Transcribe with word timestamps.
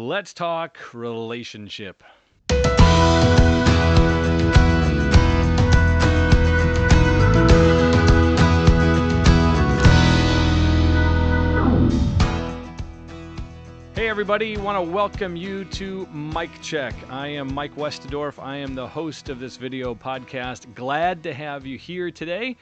Let's 0.00 0.32
talk 0.32 0.94
relationship. 0.94 2.04
Hey, 13.92 14.08
everybody, 14.08 14.56
want 14.56 14.76
to 14.76 14.82
welcome 14.82 15.34
you 15.34 15.64
to 15.64 16.06
Mike 16.12 16.62
Check. 16.62 16.94
I 17.10 17.26
am 17.26 17.52
Mike 17.52 17.74
Westendorf. 17.74 18.40
I 18.40 18.58
am 18.58 18.76
the 18.76 18.86
host 18.86 19.28
of 19.28 19.40
this 19.40 19.56
video 19.56 19.96
podcast. 19.96 20.72
Glad 20.76 21.24
to 21.24 21.34
have 21.34 21.66
you 21.66 21.76
here 21.76 22.12
today. 22.12 22.56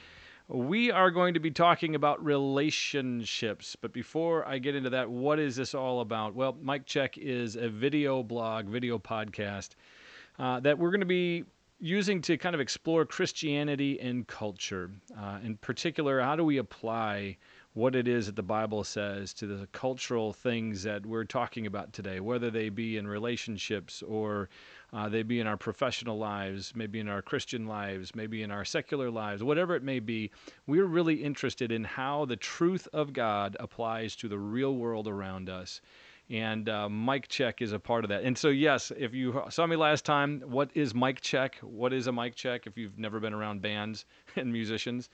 We 0.49 0.93
are 0.93 1.11
going 1.11 1.35
to 1.35 1.41
be 1.41 1.51
talking 1.51 1.97
about 1.97 2.25
relationships. 2.25 3.75
But 3.75 3.93
before 3.93 4.47
I 4.47 4.59
get 4.59 4.77
into 4.77 4.91
that, 4.91 5.11
what 5.11 5.41
is 5.41 5.57
this 5.57 5.75
all 5.75 6.01
about? 6.01 6.37
Well, 6.37 6.57
Mike 6.63 6.87
Check 6.87 7.19
is 7.19 7.57
a 7.57 7.69
video 7.69 8.23
blog, 8.23 8.67
video 8.67 8.97
podcast 8.97 9.71
uh, 10.39 10.61
that 10.61 10.79
we're 10.79 10.91
going 10.91 11.01
to 11.01 11.07
be 11.07 11.45
using 11.81 12.21
to 12.23 12.39
kind 12.39 12.55
of 12.55 12.61
explore 12.61 13.05
Christianity 13.05 13.99
and 14.01 14.25
culture. 14.29 14.93
Uh, 15.19 15.41
in 15.43 15.57
particular, 15.57 16.21
how 16.21 16.37
do 16.37 16.45
we 16.45 16.59
apply 16.59 17.37
what 17.75 17.97
it 17.97 18.07
is 18.07 18.27
that 18.27 18.37
the 18.37 18.43
Bible 18.43 18.85
says 18.85 19.35
to 19.35 19.47
the 19.49 19.67
cultural 19.73 20.33
things 20.33 20.85
that 20.85 21.05
we're 21.05 21.25
talking 21.25 21.67
about 21.67 21.93
today, 21.93 22.21
whether 22.21 22.51
they 22.51 22.69
be 22.69 22.97
in 22.97 23.07
relationships 23.09 24.01
or 24.01 24.49
uh, 24.93 25.09
they 25.09 25.23
be 25.23 25.41
in 25.41 25.47
our 25.47 25.57
professional 25.57 26.17
lives, 26.19 26.73
maybe 26.75 27.01
in 27.01 27.09
our 27.09 27.23
Christian 27.23 27.67
lives, 27.67 28.15
maybe 28.15 28.43
in 28.43 28.51
our 28.51 28.65
secular 28.65 29.11
lives, 29.11 29.43
whatever 29.43 29.75
it 29.75 29.83
may 29.83 29.99
be. 29.99 30.31
We're 30.67 30.87
really 30.87 31.23
interested 31.23 31.73
in 31.73 31.85
how 31.85 32.25
the 32.25 32.37
truth 32.37 32.87
of 32.93 33.13
God 33.13 33.57
applies 33.59 34.17
to 34.17 34.29
the 34.29 34.39
real 34.39 34.75
world 34.77 35.09
around 35.09 35.51
us. 35.51 35.81
And 36.29 36.69
uh, 36.69 36.89
Mike 36.89 37.29
Check 37.29 37.63
is 37.63 37.73
a 37.73 37.79
part 37.79 38.05
of 38.05 38.09
that. 38.09 38.25
And 38.25 38.37
so, 38.37 38.49
yes, 38.49 38.91
if 38.97 39.15
you 39.15 39.43
saw 39.49 39.67
me 39.67 39.77
last 39.77 40.05
time, 40.05 40.43
what 40.47 40.71
is 40.75 40.95
mic 40.95 41.21
Check? 41.21 41.57
What 41.61 41.93
is 41.93 42.09
a 42.09 42.13
mic 42.13 42.35
check 42.35 42.67
if 42.67 42.77
you've 42.77 42.99
never 42.99 43.21
been 43.21 43.33
around 43.33 43.63
bands 43.63 44.07
and 44.37 44.53
musicians? 44.53 45.09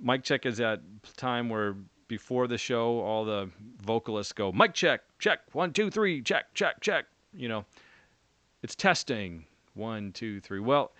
Mic 0.00 0.24
check 0.24 0.46
is 0.46 0.56
that 0.56 0.80
time 1.16 1.48
where 1.48 1.76
before 2.08 2.46
the 2.48 2.58
show, 2.58 3.00
all 3.00 3.24
the 3.24 3.48
vocalists 3.82 4.32
go, 4.32 4.50
mic 4.52 4.74
check, 4.74 5.02
check, 5.18 5.40
one, 5.52 5.72
two, 5.72 5.90
three, 5.90 6.20
check, 6.20 6.52
check, 6.54 6.80
check. 6.80 7.06
You 7.34 7.48
know, 7.48 7.64
it's 8.62 8.74
testing, 8.74 9.44
one, 9.74 10.12
two, 10.12 10.40
three. 10.40 10.60
Well, 10.60 10.92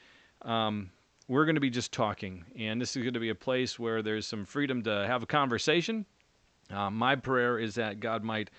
um, 0.42 0.90
we're 1.28 1.44
going 1.44 1.54
to 1.54 1.60
be 1.60 1.70
just 1.70 1.92
talking, 1.92 2.44
and 2.58 2.80
this 2.80 2.96
is 2.96 3.02
going 3.02 3.14
to 3.14 3.20
be 3.20 3.28
a 3.28 3.34
place 3.34 3.78
where 3.78 4.02
there's 4.02 4.26
some 4.26 4.44
freedom 4.44 4.82
to 4.82 5.06
have 5.06 5.22
a 5.22 5.26
conversation. 5.26 6.04
Uh, 6.70 6.90
my 6.90 7.14
prayer 7.14 7.58
is 7.58 7.74
that 7.76 8.00
God 8.00 8.24
might 8.24 8.50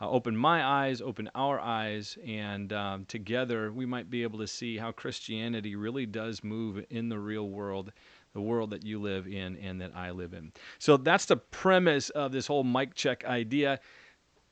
uh, 0.00 0.08
open 0.08 0.36
my 0.36 0.64
eyes, 0.64 1.00
open 1.00 1.28
our 1.34 1.60
eyes, 1.60 2.16
and 2.26 2.72
um, 2.72 3.04
together 3.06 3.72
we 3.72 3.86
might 3.86 4.10
be 4.10 4.22
able 4.22 4.38
to 4.38 4.46
see 4.46 4.76
how 4.76 4.92
Christianity 4.92 5.74
really 5.76 6.06
does 6.06 6.44
move 6.44 6.84
in 6.90 7.08
the 7.08 7.18
real 7.18 7.48
world 7.48 7.92
the 8.34 8.40
world 8.40 8.70
that 8.70 8.82
you 8.82 8.98
live 8.98 9.26
in 9.26 9.58
and 9.58 9.78
that 9.80 9.94
I 9.94 10.10
live 10.10 10.32
in. 10.32 10.52
So 10.78 10.96
that's 10.96 11.26
the 11.26 11.36
premise 11.36 12.08
of 12.10 12.32
this 12.32 12.46
whole 12.46 12.64
mic 12.64 12.94
check 12.94 13.26
idea. 13.26 13.78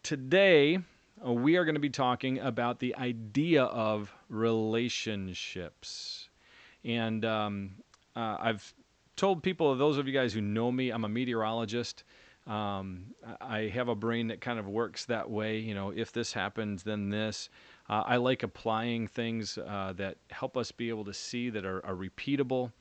Today, 0.02 0.80
we 1.24 1.56
are 1.56 1.64
going 1.64 1.74
to 1.74 1.80
be 1.80 1.90
talking 1.90 2.38
about 2.38 2.78
the 2.78 2.94
idea 2.96 3.64
of 3.64 4.12
relationships. 4.28 6.28
And 6.84 7.24
um, 7.24 7.72
uh, 8.16 8.36
I've 8.40 8.74
told 9.16 9.42
people, 9.42 9.74
those 9.76 9.98
of 9.98 10.06
you 10.06 10.14
guys 10.14 10.32
who 10.32 10.40
know 10.40 10.72
me, 10.72 10.90
I'm 10.90 11.04
a 11.04 11.08
meteorologist. 11.08 12.04
Um, 12.46 13.14
I 13.40 13.70
have 13.74 13.88
a 13.88 13.94
brain 13.94 14.28
that 14.28 14.40
kind 14.40 14.58
of 14.58 14.66
works 14.66 15.04
that 15.06 15.30
way. 15.30 15.58
You 15.58 15.74
know, 15.74 15.90
if 15.90 16.12
this 16.12 16.32
happens, 16.32 16.82
then 16.82 17.10
this. 17.10 17.50
Uh, 17.88 18.02
I 18.06 18.16
like 18.16 18.42
applying 18.42 19.08
things 19.08 19.58
uh, 19.58 19.92
that 19.96 20.16
help 20.30 20.56
us 20.56 20.72
be 20.72 20.88
able 20.88 21.04
to 21.04 21.14
see 21.14 21.50
that 21.50 21.66
are, 21.66 21.84
are 21.84 21.94
repeatable. 21.94 22.72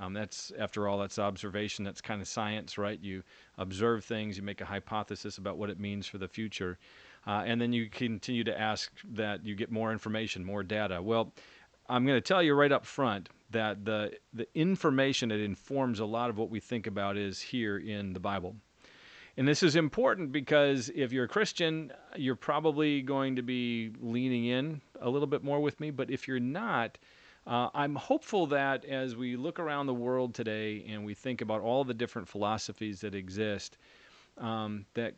Um, 0.00 0.12
that's, 0.12 0.50
after 0.58 0.88
all, 0.88 0.98
that's 0.98 1.20
observation. 1.20 1.84
That's 1.84 2.00
kind 2.00 2.20
of 2.20 2.26
science, 2.26 2.76
right? 2.76 2.98
You 3.00 3.22
observe 3.58 4.04
things, 4.04 4.36
you 4.36 4.42
make 4.42 4.60
a 4.60 4.64
hypothesis 4.64 5.38
about 5.38 5.56
what 5.56 5.70
it 5.70 5.78
means 5.78 6.06
for 6.06 6.18
the 6.18 6.26
future, 6.26 6.78
uh, 7.26 7.42
and 7.46 7.60
then 7.60 7.72
you 7.72 7.88
continue 7.88 8.44
to 8.44 8.60
ask 8.60 8.92
that 9.12 9.44
you 9.44 9.54
get 9.54 9.70
more 9.70 9.92
information, 9.92 10.44
more 10.44 10.62
data. 10.62 11.00
Well, 11.00 11.32
I'm 11.88 12.06
going 12.06 12.16
to 12.16 12.26
tell 12.26 12.42
you 12.42 12.54
right 12.54 12.72
up 12.72 12.84
front 12.86 13.28
that 13.50 13.84
the 13.84 14.12
the 14.32 14.46
information 14.54 15.28
that 15.28 15.40
informs 15.40 16.00
a 16.00 16.04
lot 16.04 16.30
of 16.30 16.38
what 16.38 16.50
we 16.50 16.60
think 16.60 16.86
about 16.86 17.16
is 17.16 17.40
here 17.40 17.78
in 17.78 18.12
the 18.12 18.20
Bible. 18.20 18.56
And 19.36 19.48
this 19.48 19.62
is 19.62 19.74
important 19.74 20.30
because 20.30 20.90
if 20.94 21.12
you're 21.12 21.24
a 21.24 21.28
Christian, 21.28 21.92
you're 22.14 22.36
probably 22.36 23.02
going 23.02 23.34
to 23.36 23.42
be 23.42 23.92
leaning 24.00 24.46
in 24.46 24.80
a 25.00 25.10
little 25.10 25.26
bit 25.26 25.42
more 25.42 25.60
with 25.60 25.80
me. 25.80 25.90
But 25.90 26.08
if 26.08 26.28
you're 26.28 26.38
not, 26.38 26.98
uh, 27.46 27.68
I'm 27.74 27.96
hopeful 27.96 28.46
that 28.48 28.84
as 28.84 29.16
we 29.16 29.36
look 29.36 29.58
around 29.58 29.86
the 29.86 29.94
world 29.94 30.34
today 30.34 30.84
and 30.88 31.04
we 31.04 31.14
think 31.14 31.40
about 31.40 31.62
all 31.62 31.82
the 31.82 31.94
different 31.94 32.28
philosophies 32.28 33.00
that 33.00 33.14
exist, 33.14 33.76
um, 34.38 34.86
that 34.94 35.14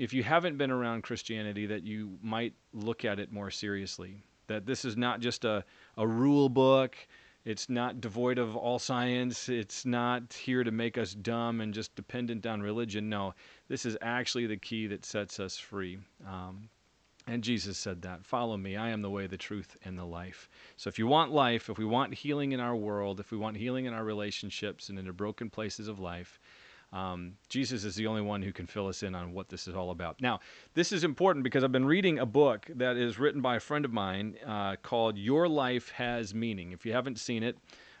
if 0.00 0.14
you 0.14 0.22
haven't 0.22 0.56
been 0.56 0.70
around 0.70 1.02
Christianity, 1.02 1.66
that 1.66 1.82
you 1.84 2.16
might 2.22 2.54
look 2.72 3.04
at 3.04 3.20
it 3.20 3.30
more 3.30 3.50
seriously. 3.50 4.22
That 4.46 4.64
this 4.64 4.86
is 4.86 4.96
not 4.96 5.20
just 5.20 5.44
a, 5.44 5.62
a 5.98 6.08
rule 6.08 6.48
book. 6.48 6.96
It's 7.44 7.68
not 7.68 8.00
devoid 8.00 8.38
of 8.38 8.56
all 8.56 8.78
science. 8.78 9.50
It's 9.50 9.84
not 9.84 10.32
here 10.32 10.64
to 10.64 10.70
make 10.70 10.96
us 10.96 11.12
dumb 11.12 11.60
and 11.60 11.74
just 11.74 11.94
dependent 11.96 12.46
on 12.46 12.62
religion. 12.62 13.10
No, 13.10 13.34
this 13.68 13.84
is 13.84 13.98
actually 14.00 14.46
the 14.46 14.56
key 14.56 14.86
that 14.86 15.04
sets 15.04 15.38
us 15.38 15.58
free. 15.58 15.98
Um, 16.26 16.70
and 17.26 17.44
Jesus 17.44 17.76
said 17.76 18.00
that 18.00 18.24
Follow 18.24 18.56
me. 18.56 18.76
I 18.76 18.88
am 18.88 19.02
the 19.02 19.10
way, 19.10 19.26
the 19.26 19.36
truth, 19.36 19.76
and 19.84 19.98
the 19.98 20.06
life. 20.06 20.48
So 20.78 20.88
if 20.88 20.98
you 20.98 21.08
want 21.08 21.30
life, 21.30 21.68
if 21.68 21.76
we 21.76 21.84
want 21.84 22.14
healing 22.14 22.52
in 22.52 22.60
our 22.60 22.74
world, 22.74 23.20
if 23.20 23.30
we 23.30 23.36
want 23.36 23.58
healing 23.58 23.84
in 23.84 23.92
our 23.92 24.04
relationships 24.04 24.88
and 24.88 24.98
in 24.98 25.04
the 25.04 25.12
broken 25.12 25.50
places 25.50 25.88
of 25.88 26.00
life, 26.00 26.40
um, 26.92 27.34
Jesus 27.48 27.84
is 27.84 27.94
the 27.94 28.06
only 28.06 28.22
one 28.22 28.42
who 28.42 28.52
can 28.52 28.66
fill 28.66 28.88
us 28.88 29.02
in 29.02 29.14
on 29.14 29.32
what 29.32 29.48
this 29.48 29.68
is 29.68 29.74
all 29.74 29.90
about. 29.90 30.20
Now, 30.20 30.40
this 30.74 30.90
is 30.92 31.04
important 31.04 31.44
because 31.44 31.62
I've 31.62 31.72
been 31.72 31.86
reading 31.86 32.18
a 32.18 32.26
book 32.26 32.66
that 32.74 32.96
is 32.96 33.18
written 33.18 33.40
by 33.40 33.56
a 33.56 33.60
friend 33.60 33.84
of 33.84 33.92
mine 33.92 34.36
uh, 34.44 34.76
called 34.82 35.16
Your 35.16 35.48
Life 35.48 35.90
Has 35.90 36.34
Meaning. 36.34 36.72
If 36.72 36.84
you 36.84 36.92
haven't 36.92 37.18
seen 37.18 37.42
it, 37.42 37.56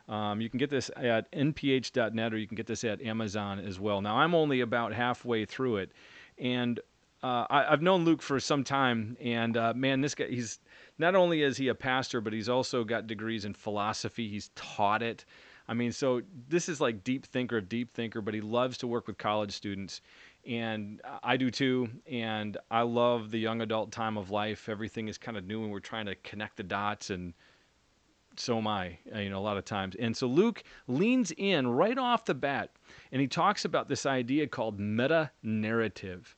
um, 0.08 0.40
you 0.40 0.50
can 0.50 0.58
get 0.58 0.70
this 0.70 0.90
at 0.96 1.30
nph.net 1.30 2.34
or 2.34 2.38
you 2.38 2.48
can 2.48 2.56
get 2.56 2.66
this 2.66 2.82
at 2.82 3.00
Amazon 3.00 3.60
as 3.60 3.78
well. 3.78 4.00
Now, 4.00 4.16
I'm 4.16 4.34
only 4.34 4.60
about 4.60 4.92
halfway 4.92 5.44
through 5.44 5.76
it. 5.76 5.92
And 6.36 6.80
uh, 7.22 7.46
I, 7.48 7.64
have 7.70 7.82
known 7.82 8.04
Luke 8.04 8.22
for 8.22 8.40
some 8.40 8.64
time, 8.64 9.16
and 9.20 9.56
uh, 9.56 9.74
man, 9.74 10.00
this 10.00 10.14
guy—he's 10.14 10.58
not 10.98 11.14
only 11.14 11.42
is 11.42 11.58
he 11.58 11.68
a 11.68 11.74
pastor, 11.74 12.22
but 12.22 12.32
he's 12.32 12.48
also 12.48 12.82
got 12.82 13.06
degrees 13.06 13.44
in 13.44 13.52
philosophy. 13.52 14.26
He's 14.26 14.50
taught 14.54 15.02
it. 15.02 15.26
I 15.70 15.74
mean, 15.74 15.92
so 15.92 16.20
this 16.48 16.68
is 16.68 16.80
like 16.80 17.04
deep 17.04 17.24
thinker, 17.24 17.58
of 17.58 17.68
deep 17.68 17.94
thinker. 17.94 18.20
But 18.20 18.34
he 18.34 18.40
loves 18.40 18.76
to 18.78 18.88
work 18.88 19.06
with 19.06 19.18
college 19.18 19.52
students, 19.52 20.00
and 20.44 21.00
I 21.22 21.36
do 21.36 21.48
too. 21.48 21.88
And 22.10 22.56
I 22.72 22.82
love 22.82 23.30
the 23.30 23.38
young 23.38 23.60
adult 23.60 23.92
time 23.92 24.18
of 24.18 24.30
life. 24.30 24.68
Everything 24.68 25.06
is 25.06 25.16
kind 25.16 25.38
of 25.38 25.44
new, 25.44 25.62
and 25.62 25.70
we're 25.70 25.78
trying 25.78 26.06
to 26.06 26.16
connect 26.16 26.56
the 26.56 26.64
dots 26.64 27.10
and 27.10 27.32
so 28.36 28.58
am 28.58 28.66
I, 28.66 28.96
you 29.14 29.28
know, 29.28 29.38
a 29.38 29.40
lot 29.40 29.58
of 29.58 29.64
times. 29.64 29.96
And 29.96 30.16
so 30.16 30.26
Luke 30.26 30.62
leans 30.86 31.32
in 31.36 31.68
right 31.68 31.98
off 31.98 32.24
the 32.24 32.34
bat 32.34 32.70
and 33.12 33.20
he 33.20 33.26
talks 33.26 33.64
about 33.64 33.88
this 33.88 34.06
idea 34.06 34.46
called 34.46 34.78
meta 34.78 35.30
narrative. 35.42 36.34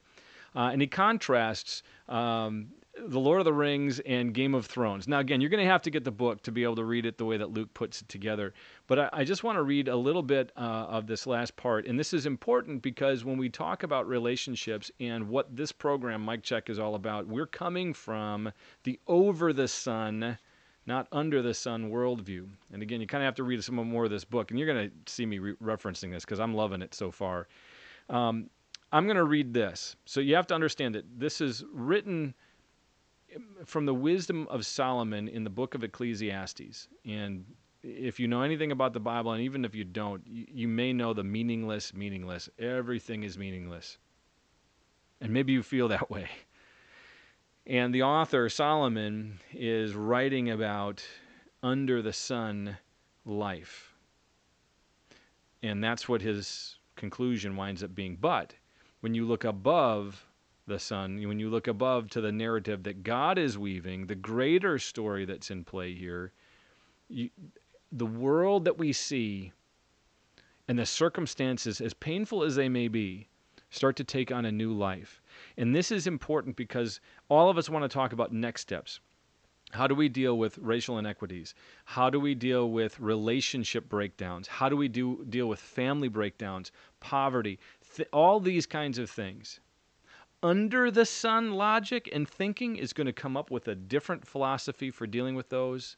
Uh, 0.56 0.70
and 0.72 0.80
he 0.80 0.88
contrasts 0.88 1.82
um, 2.08 2.68
the 3.06 3.18
Lord 3.18 3.40
of 3.40 3.44
the 3.44 3.52
Rings 3.52 4.00
and 4.00 4.34
Game 4.34 4.54
of 4.54 4.66
Thrones. 4.66 5.08
Now, 5.08 5.20
again, 5.20 5.40
you're 5.40 5.50
going 5.50 5.64
to 5.64 5.70
have 5.70 5.82
to 5.82 5.90
get 5.90 6.04
the 6.04 6.10
book 6.10 6.42
to 6.42 6.52
be 6.52 6.62
able 6.62 6.76
to 6.76 6.84
read 6.84 7.06
it 7.06 7.16
the 7.16 7.24
way 7.24 7.36
that 7.38 7.50
Luke 7.50 7.72
puts 7.74 8.02
it 8.02 8.08
together. 8.08 8.52
But 8.86 8.98
I, 8.98 9.08
I 9.12 9.24
just 9.24 9.44
want 9.44 9.56
to 9.56 9.62
read 9.62 9.88
a 9.88 9.96
little 9.96 10.22
bit 10.22 10.52
uh, 10.56 10.60
of 10.60 11.06
this 11.06 11.26
last 11.26 11.56
part. 11.56 11.86
And 11.86 11.98
this 11.98 12.12
is 12.12 12.26
important 12.26 12.82
because 12.82 13.24
when 13.24 13.38
we 13.38 13.48
talk 13.48 13.82
about 13.82 14.06
relationships 14.06 14.90
and 15.00 15.28
what 15.28 15.56
this 15.56 15.72
program, 15.72 16.22
Mike 16.22 16.42
Check, 16.42 16.68
is 16.68 16.78
all 16.78 16.94
about, 16.94 17.26
we're 17.26 17.46
coming 17.46 17.94
from 17.94 18.52
the 18.84 19.00
over 19.06 19.52
the 19.52 19.68
sun 19.68 20.38
not 20.84 21.06
under 21.12 21.42
the 21.42 21.54
sun 21.54 21.90
worldview. 21.90 22.44
And 22.72 22.82
again, 22.82 23.00
you 23.00 23.06
kind 23.06 23.22
of 23.22 23.26
have 23.26 23.36
to 23.36 23.44
read 23.44 23.62
some 23.62 23.76
more 23.76 24.04
of 24.04 24.10
this 24.10 24.24
book, 24.24 24.50
and 24.50 24.58
you're 24.58 24.72
going 24.72 24.90
to 24.90 25.12
see 25.12 25.24
me 25.24 25.38
re- 25.38 25.54
referencing 25.62 26.10
this 26.10 26.24
because 26.24 26.40
I'm 26.40 26.54
loving 26.54 26.82
it 26.82 26.92
so 26.92 27.12
far. 27.12 27.46
Um, 28.10 28.50
I'm 28.92 29.04
going 29.04 29.16
to 29.16 29.24
read 29.24 29.54
this. 29.54 29.96
So 30.04 30.20
you 30.20 30.34
have 30.34 30.46
to 30.48 30.54
understand 30.54 30.94
that 30.96 31.04
this 31.18 31.40
is 31.40 31.64
written 31.72 32.34
from 33.64 33.86
the 33.86 33.94
wisdom 33.94 34.46
of 34.48 34.66
Solomon 34.66 35.28
in 35.28 35.44
the 35.44 35.50
book 35.50 35.74
of 35.74 35.84
Ecclesiastes. 35.84 36.88
And 37.04 37.44
if 37.82 38.20
you 38.20 38.28
know 38.28 38.42
anything 38.42 38.72
about 38.72 38.92
the 38.92 39.00
Bible, 39.00 39.32
and 39.32 39.42
even 39.42 39.64
if 39.64 39.74
you 39.74 39.84
don't, 39.84 40.22
you, 40.26 40.46
you 40.48 40.68
may 40.68 40.92
know 40.92 41.12
the 41.12 41.24
meaningless, 41.24 41.94
meaningless. 41.94 42.48
Everything 42.58 43.22
is 43.22 43.38
meaningless. 43.38 43.98
And 45.20 45.32
maybe 45.32 45.52
you 45.52 45.62
feel 45.62 45.88
that 45.88 46.10
way. 46.10 46.28
And 47.66 47.94
the 47.94 48.02
author, 48.02 48.48
Solomon, 48.48 49.38
is 49.52 49.94
writing 49.94 50.50
about 50.50 51.04
under 51.62 52.02
the 52.02 52.12
sun 52.12 52.76
life. 53.24 53.94
And 55.62 55.82
that's 55.82 56.08
what 56.08 56.22
his 56.22 56.76
conclusion 56.96 57.56
winds 57.56 57.84
up 57.84 57.94
being. 57.94 58.16
But 58.16 58.54
when 59.00 59.14
you 59.14 59.24
look 59.26 59.44
above 59.44 60.26
the 60.66 60.78
sun, 60.78 61.26
when 61.26 61.40
you 61.40 61.50
look 61.50 61.66
above 61.66 62.08
to 62.10 62.20
the 62.20 62.32
narrative 62.32 62.82
that 62.84 63.02
God 63.02 63.38
is 63.38 63.58
weaving, 63.58 64.06
the 64.06 64.14
greater 64.14 64.78
story 64.78 65.24
that's 65.24 65.50
in 65.50 65.64
play 65.64 65.94
here, 65.94 66.32
you, 67.08 67.30
the 67.90 68.06
world 68.06 68.64
that 68.64 68.78
we 68.78 68.92
see 68.92 69.52
and 70.68 70.78
the 70.78 70.86
circumstances, 70.86 71.80
as 71.80 71.94
painful 71.94 72.42
as 72.42 72.54
they 72.54 72.68
may 72.68 72.88
be, 72.88 73.28
start 73.70 73.96
to 73.96 74.04
take 74.04 74.30
on 74.30 74.44
a 74.44 74.52
new 74.52 74.72
life. 74.72 75.20
And 75.56 75.74
this 75.74 75.90
is 75.90 76.06
important 76.06 76.56
because 76.56 77.00
all 77.28 77.50
of 77.50 77.58
us 77.58 77.68
want 77.68 77.82
to 77.82 77.88
talk 77.88 78.12
about 78.12 78.32
next 78.32 78.62
steps. 78.62 79.00
How 79.72 79.86
do 79.86 79.94
we 79.94 80.08
deal 80.08 80.36
with 80.36 80.58
racial 80.58 80.98
inequities? 80.98 81.54
How 81.86 82.10
do 82.10 82.20
we 82.20 82.34
deal 82.34 82.70
with 82.70 83.00
relationship 83.00 83.88
breakdowns? 83.88 84.46
How 84.46 84.68
do 84.68 84.76
we 84.76 84.86
do, 84.86 85.24
deal 85.28 85.48
with 85.48 85.60
family 85.60 86.08
breakdowns, 86.08 86.70
poverty, 87.00 87.58
th- 87.96 88.08
all 88.12 88.38
these 88.38 88.66
kinds 88.66 88.98
of 88.98 89.10
things? 89.10 89.60
Under 90.42 90.90
the 90.90 91.06
sun 91.06 91.52
logic 91.52 92.08
and 92.12 92.28
thinking 92.28 92.74
is 92.74 92.92
going 92.92 93.06
to 93.06 93.12
come 93.12 93.36
up 93.36 93.50
with 93.50 93.68
a 93.68 93.76
different 93.76 94.26
philosophy 94.26 94.90
for 94.90 95.06
dealing 95.06 95.36
with 95.36 95.48
those. 95.48 95.96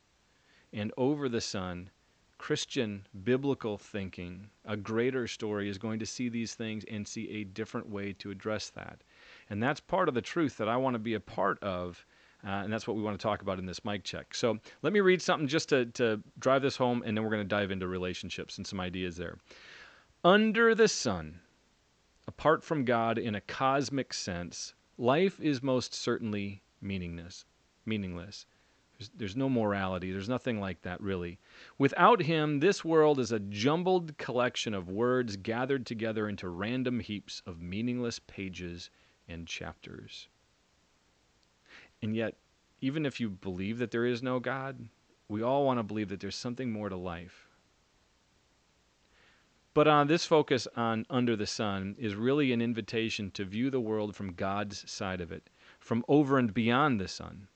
And 0.73 0.93
over 0.99 1.31
the 1.31 1.41
sun, 1.41 1.89
Christian 2.37 3.07
biblical 3.23 3.79
thinking, 3.79 4.51
a 4.67 4.77
greater 4.77 5.27
story, 5.27 5.71
is 5.71 5.79
going 5.79 5.99
to 6.01 6.07
see 6.07 6.29
these 6.29 6.55
things 6.55 6.85
and 6.91 7.09
see 7.09 7.31
a 7.31 7.45
different 7.45 7.89
way 7.89 8.13
to 8.15 8.31
address 8.31 8.69
that. 8.71 9.03
And 9.49 9.63
that's 9.63 9.81
part 9.81 10.09
of 10.09 10.15
the 10.15 10.21
truth 10.21 10.59
that 10.59 10.69
I 10.69 10.77
want 10.77 10.95
to 10.95 10.99
be 10.99 11.15
a 11.15 11.21
part 11.21 11.63
of. 11.63 12.05
Uh, 12.47 12.51
and 12.51 12.71
that's 12.71 12.87
what 12.87 12.99
we 12.99 13.03
want 13.03 13.19
to 13.19 13.23
talk 13.23 13.41
about 13.41 13.59
in 13.59 13.65
this 13.65 13.83
mic 13.83 14.05
check. 14.05 14.35
So 14.35 14.59
let 14.83 14.93
me 14.93 15.01
read 15.01 15.23
something 15.23 15.49
just 15.49 15.71
to, 15.71 15.87
to 15.87 16.21
drive 16.39 16.61
this 16.61 16.77
home, 16.77 17.03
and 17.07 17.17
then 17.17 17.25
we're 17.25 17.31
going 17.31 17.41
to 17.41 17.49
dive 17.49 17.71
into 17.71 17.87
relationships 17.87 18.59
and 18.59 18.67
some 18.67 18.81
ideas 18.81 19.17
there. 19.17 19.39
Under 20.23 20.75
the 20.75 20.89
sun, 20.89 21.41
apart 22.27 22.65
from 22.65 22.85
God 22.85 23.19
in 23.19 23.35
a 23.35 23.41
cosmic 23.41 24.15
sense, 24.15 24.75
life 24.99 25.41
is 25.41 25.63
most 25.63 25.95
certainly 25.95 26.63
meaningless. 26.81 27.45
Meaningless. 27.87 28.47
There's, 28.99 29.11
there's 29.17 29.37
no 29.37 29.49
morality. 29.49 30.13
There's 30.13 30.29
nothing 30.29 30.61
like 30.61 30.83
that, 30.83 31.01
really. 31.01 31.39
Without 31.79 32.23
Him, 32.23 32.61
this 32.61 32.85
world 32.85 33.19
is 33.19 33.33
a 33.33 33.41
jumbled 33.41 34.17
collection 34.19 34.73
of 34.73 34.89
words 34.89 35.37
gathered 35.37 35.85
together 35.85 36.29
into 36.29 36.49
random 36.49 37.01
heaps 37.01 37.43
of 37.47 37.61
meaningless 37.61 38.21
pages 38.21 38.91
and 39.29 39.47
chapters. 39.47 40.29
And 42.03 42.15
yet, 42.15 42.37
even 42.81 43.07
if 43.07 43.19
you 43.19 43.31
believe 43.31 43.79
that 43.79 43.91
there 43.91 44.07
is 44.07 44.23
no 44.23 44.39
God, 44.39 44.89
we 45.29 45.43
all 45.43 45.65
want 45.65 45.79
to 45.79 45.83
believe 45.83 46.11
that 46.11 46.21
there's 46.21 46.37
something 46.37 46.71
more 46.71 46.89
to 46.89 46.97
life. 46.97 47.49
But 49.75 49.89
on 49.89 50.03
uh, 50.03 50.05
this 50.05 50.25
focus 50.25 50.69
on 50.77 51.05
under 51.11 51.35
the 51.35 51.49
sun 51.49 51.97
is 51.99 52.15
really 52.15 52.53
an 52.53 52.63
invitation 52.63 53.33
to 53.33 53.45
view 53.45 53.71
the 53.71 53.81
world 53.81 54.15
from 54.15 54.35
God's 54.35 54.89
side 54.89 55.21
of 55.21 55.33
it, 55.33 55.51
from 55.81 56.05
over 56.07 56.39
and 56.39 56.55
beyond 56.55 57.01
the 57.01 57.09
sun. 57.09 57.49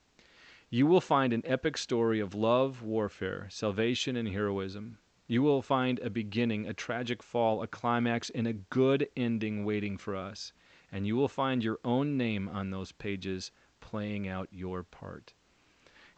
You 0.69 0.85
will 0.85 0.99
find 0.99 1.31
an 1.31 1.43
epic 1.45 1.77
story 1.77 2.19
of 2.19 2.35
love, 2.35 2.83
warfare, 2.83 3.47
salvation, 3.49 4.17
and 4.17 4.27
heroism. 4.27 4.97
You 5.27 5.41
will 5.43 5.61
find 5.61 5.97
a 5.99 6.09
beginning, 6.09 6.67
a 6.67 6.73
tragic 6.73 7.23
fall, 7.23 7.63
a 7.63 7.67
climax, 7.67 8.29
and 8.31 8.47
a 8.47 8.53
good 8.53 9.07
ending 9.15 9.63
waiting 9.63 9.97
for 9.97 10.13
us. 10.17 10.51
And 10.91 11.07
you 11.07 11.15
will 11.15 11.29
find 11.29 11.63
your 11.63 11.79
own 11.85 12.17
name 12.17 12.49
on 12.49 12.69
those 12.69 12.91
pages 12.91 13.51
playing 13.79 14.27
out 14.27 14.49
your 14.51 14.83
part. 14.83 15.33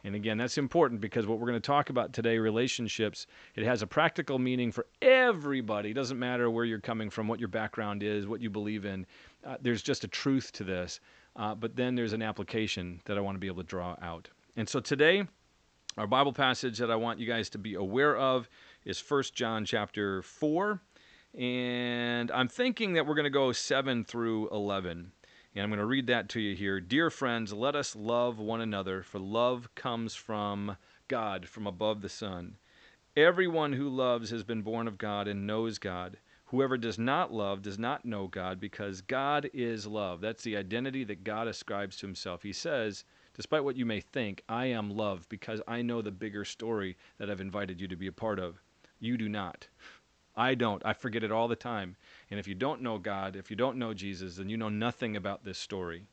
And 0.04 0.16
again, 0.16 0.36
that's 0.36 0.58
important 0.58 1.00
because 1.00 1.26
what 1.26 1.38
we're 1.38 1.46
going 1.46 1.60
to 1.60 1.66
talk 1.66 1.90
about 1.90 2.12
today, 2.12 2.38
relationships, 2.38 3.26
it 3.54 3.64
has 3.64 3.82
a 3.82 3.86
practical 3.86 4.38
meaning 4.38 4.72
for 4.72 4.86
everybody. 5.00 5.90
It 5.90 5.94
doesn't 5.94 6.18
matter 6.18 6.50
where 6.50 6.64
you're 6.64 6.80
coming 6.80 7.08
from, 7.08 7.28
what 7.28 7.38
your 7.38 7.48
background 7.48 8.02
is, 8.02 8.26
what 8.26 8.40
you 8.40 8.50
believe 8.50 8.84
in. 8.84 9.06
Uh, 9.46 9.56
there's 9.60 9.82
just 9.82 10.02
a 10.02 10.08
truth 10.08 10.50
to 10.52 10.64
this. 10.64 11.00
Uh, 11.36 11.54
but 11.54 11.76
then 11.76 11.94
there's 11.94 12.12
an 12.12 12.22
application 12.22 13.00
that 13.04 13.16
I 13.16 13.20
want 13.20 13.36
to 13.36 13.38
be 13.38 13.46
able 13.46 13.62
to 13.62 13.68
draw 13.68 13.96
out. 14.02 14.28
And 14.56 14.68
so 14.68 14.80
today, 14.80 15.24
our 15.96 16.06
Bible 16.06 16.32
passage 16.32 16.78
that 16.78 16.90
I 16.90 16.96
want 16.96 17.18
you 17.18 17.26
guys 17.26 17.48
to 17.50 17.58
be 17.58 17.74
aware 17.74 18.16
of 18.16 18.48
is 18.84 19.00
1 19.00 19.22
John 19.34 19.64
chapter 19.64 20.22
4. 20.22 20.80
And 21.38 22.30
I'm 22.30 22.48
thinking 22.48 22.94
that 22.94 23.06
we're 23.06 23.14
going 23.14 23.24
to 23.24 23.30
go 23.30 23.52
7 23.52 24.04
through 24.04 24.50
11. 24.50 25.12
And 25.54 25.62
I'm 25.62 25.68
going 25.68 25.80
to 25.80 25.86
read 25.86 26.06
that 26.06 26.30
to 26.30 26.40
you 26.40 26.56
here. 26.56 26.80
Dear 26.80 27.10
friends, 27.10 27.52
let 27.52 27.76
us 27.76 27.94
love 27.94 28.38
one 28.38 28.62
another, 28.62 29.02
for 29.02 29.18
love 29.18 29.68
comes 29.74 30.14
from 30.14 30.78
God, 31.08 31.46
from 31.46 31.66
above 31.66 32.00
the 32.00 32.08
sun. 32.08 32.56
Everyone 33.16 33.74
who 33.74 33.90
loves 33.90 34.30
has 34.30 34.44
been 34.44 34.62
born 34.62 34.88
of 34.88 34.96
God 34.96 35.28
and 35.28 35.46
knows 35.46 35.78
God. 35.78 36.16
Whoever 36.46 36.78
does 36.78 36.98
not 36.98 37.34
love 37.34 37.60
does 37.60 37.78
not 37.78 38.06
know 38.06 38.28
God, 38.28 38.60
because 38.60 39.02
God 39.02 39.50
is 39.52 39.86
love. 39.86 40.22
That's 40.22 40.42
the 40.42 40.56
identity 40.56 41.04
that 41.04 41.22
God 41.22 41.48
ascribes 41.48 41.98
to 41.98 42.06
himself. 42.06 42.42
He 42.42 42.54
says, 42.54 43.04
Despite 43.34 43.64
what 43.64 43.76
you 43.76 43.84
may 43.84 44.00
think, 44.00 44.42
I 44.48 44.66
am 44.66 44.96
love 44.96 45.28
because 45.28 45.60
I 45.68 45.82
know 45.82 46.00
the 46.00 46.10
bigger 46.10 46.46
story 46.46 46.96
that 47.18 47.30
I've 47.30 47.40
invited 47.42 47.78
you 47.78 47.88
to 47.88 47.96
be 47.96 48.06
a 48.06 48.12
part 48.12 48.38
of. 48.38 48.62
You 49.00 49.18
do 49.18 49.28
not. 49.28 49.68
I 50.34 50.54
don't. 50.54 50.84
I 50.84 50.92
forget 50.92 51.24
it 51.24 51.32
all 51.32 51.48
the 51.48 51.56
time. 51.56 51.96
And 52.30 52.40
if 52.40 52.48
you 52.48 52.54
don't 52.54 52.82
know 52.82 52.98
God, 52.98 53.36
if 53.36 53.50
you 53.50 53.56
don't 53.56 53.76
know 53.76 53.92
Jesus, 53.92 54.36
then 54.36 54.48
you 54.48 54.56
know 54.56 54.68
nothing 54.68 55.16
about 55.16 55.44
this 55.44 55.58
story. 55.58 56.06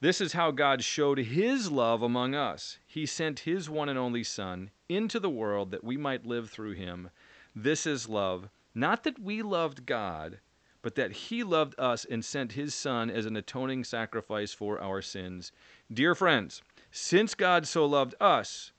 This 0.00 0.20
is 0.20 0.32
how 0.32 0.50
God 0.50 0.82
showed 0.82 1.18
his 1.18 1.70
love 1.70 2.02
among 2.02 2.34
us. 2.34 2.78
He 2.86 3.06
sent 3.06 3.40
his 3.40 3.70
one 3.70 3.88
and 3.88 3.98
only 3.98 4.24
Son 4.24 4.70
into 4.88 5.18
the 5.20 5.30
world 5.30 5.70
that 5.70 5.84
we 5.84 5.96
might 5.96 6.26
live 6.26 6.50
through 6.50 6.72
him. 6.72 7.10
This 7.54 7.86
is 7.86 8.08
love. 8.08 8.50
Not 8.74 9.04
that 9.04 9.18
we 9.18 9.40
loved 9.40 9.86
God, 9.86 10.40
but 10.82 10.96
that 10.96 11.12
he 11.12 11.42
loved 11.42 11.74
us 11.78 12.04
and 12.04 12.24
sent 12.24 12.52
his 12.52 12.74
Son 12.74 13.10
as 13.10 13.24
an 13.24 13.36
atoning 13.36 13.84
sacrifice 13.84 14.52
for 14.52 14.80
our 14.80 15.00
sins. 15.00 15.50
Dear 15.90 16.14
friends, 16.14 16.62
since 16.90 17.34
God 17.34 17.66
so 17.66 17.86
loved 17.86 18.14
us, 18.20 18.72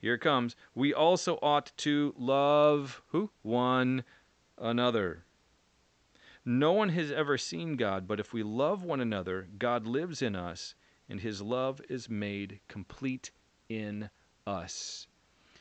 here 0.00 0.14
it 0.14 0.20
comes. 0.20 0.54
We 0.74 0.94
also 0.94 1.38
ought 1.42 1.72
to 1.78 2.14
love 2.16 3.02
who? 3.08 3.30
One 3.42 4.04
another. 4.56 5.24
No 6.44 6.72
one 6.72 6.90
has 6.90 7.10
ever 7.10 7.36
seen 7.36 7.76
God, 7.76 8.06
but 8.06 8.20
if 8.20 8.32
we 8.32 8.42
love 8.42 8.82
one 8.82 9.00
another, 9.00 9.48
God 9.58 9.86
lives 9.86 10.22
in 10.22 10.34
us, 10.34 10.74
and 11.08 11.20
his 11.20 11.42
love 11.42 11.80
is 11.88 12.08
made 12.08 12.60
complete 12.68 13.30
in 13.68 14.08
us. 14.46 15.08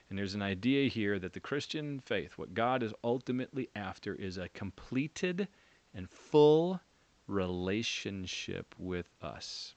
And 0.10 0.18
there's 0.18 0.36
an 0.36 0.42
idea 0.42 0.88
here 0.88 1.20
that 1.20 1.34
the 1.34 1.40
Christian 1.40 2.00
faith, 2.00 2.38
what 2.38 2.54
God 2.54 2.84
is 2.84 2.94
ultimately 3.04 3.70
after, 3.76 4.16
is 4.16 4.38
a 4.38 4.48
completed 4.50 5.48
and 5.94 6.10
full 6.10 6.80
relationship 7.28 8.74
with 8.78 9.10
us. 9.22 9.76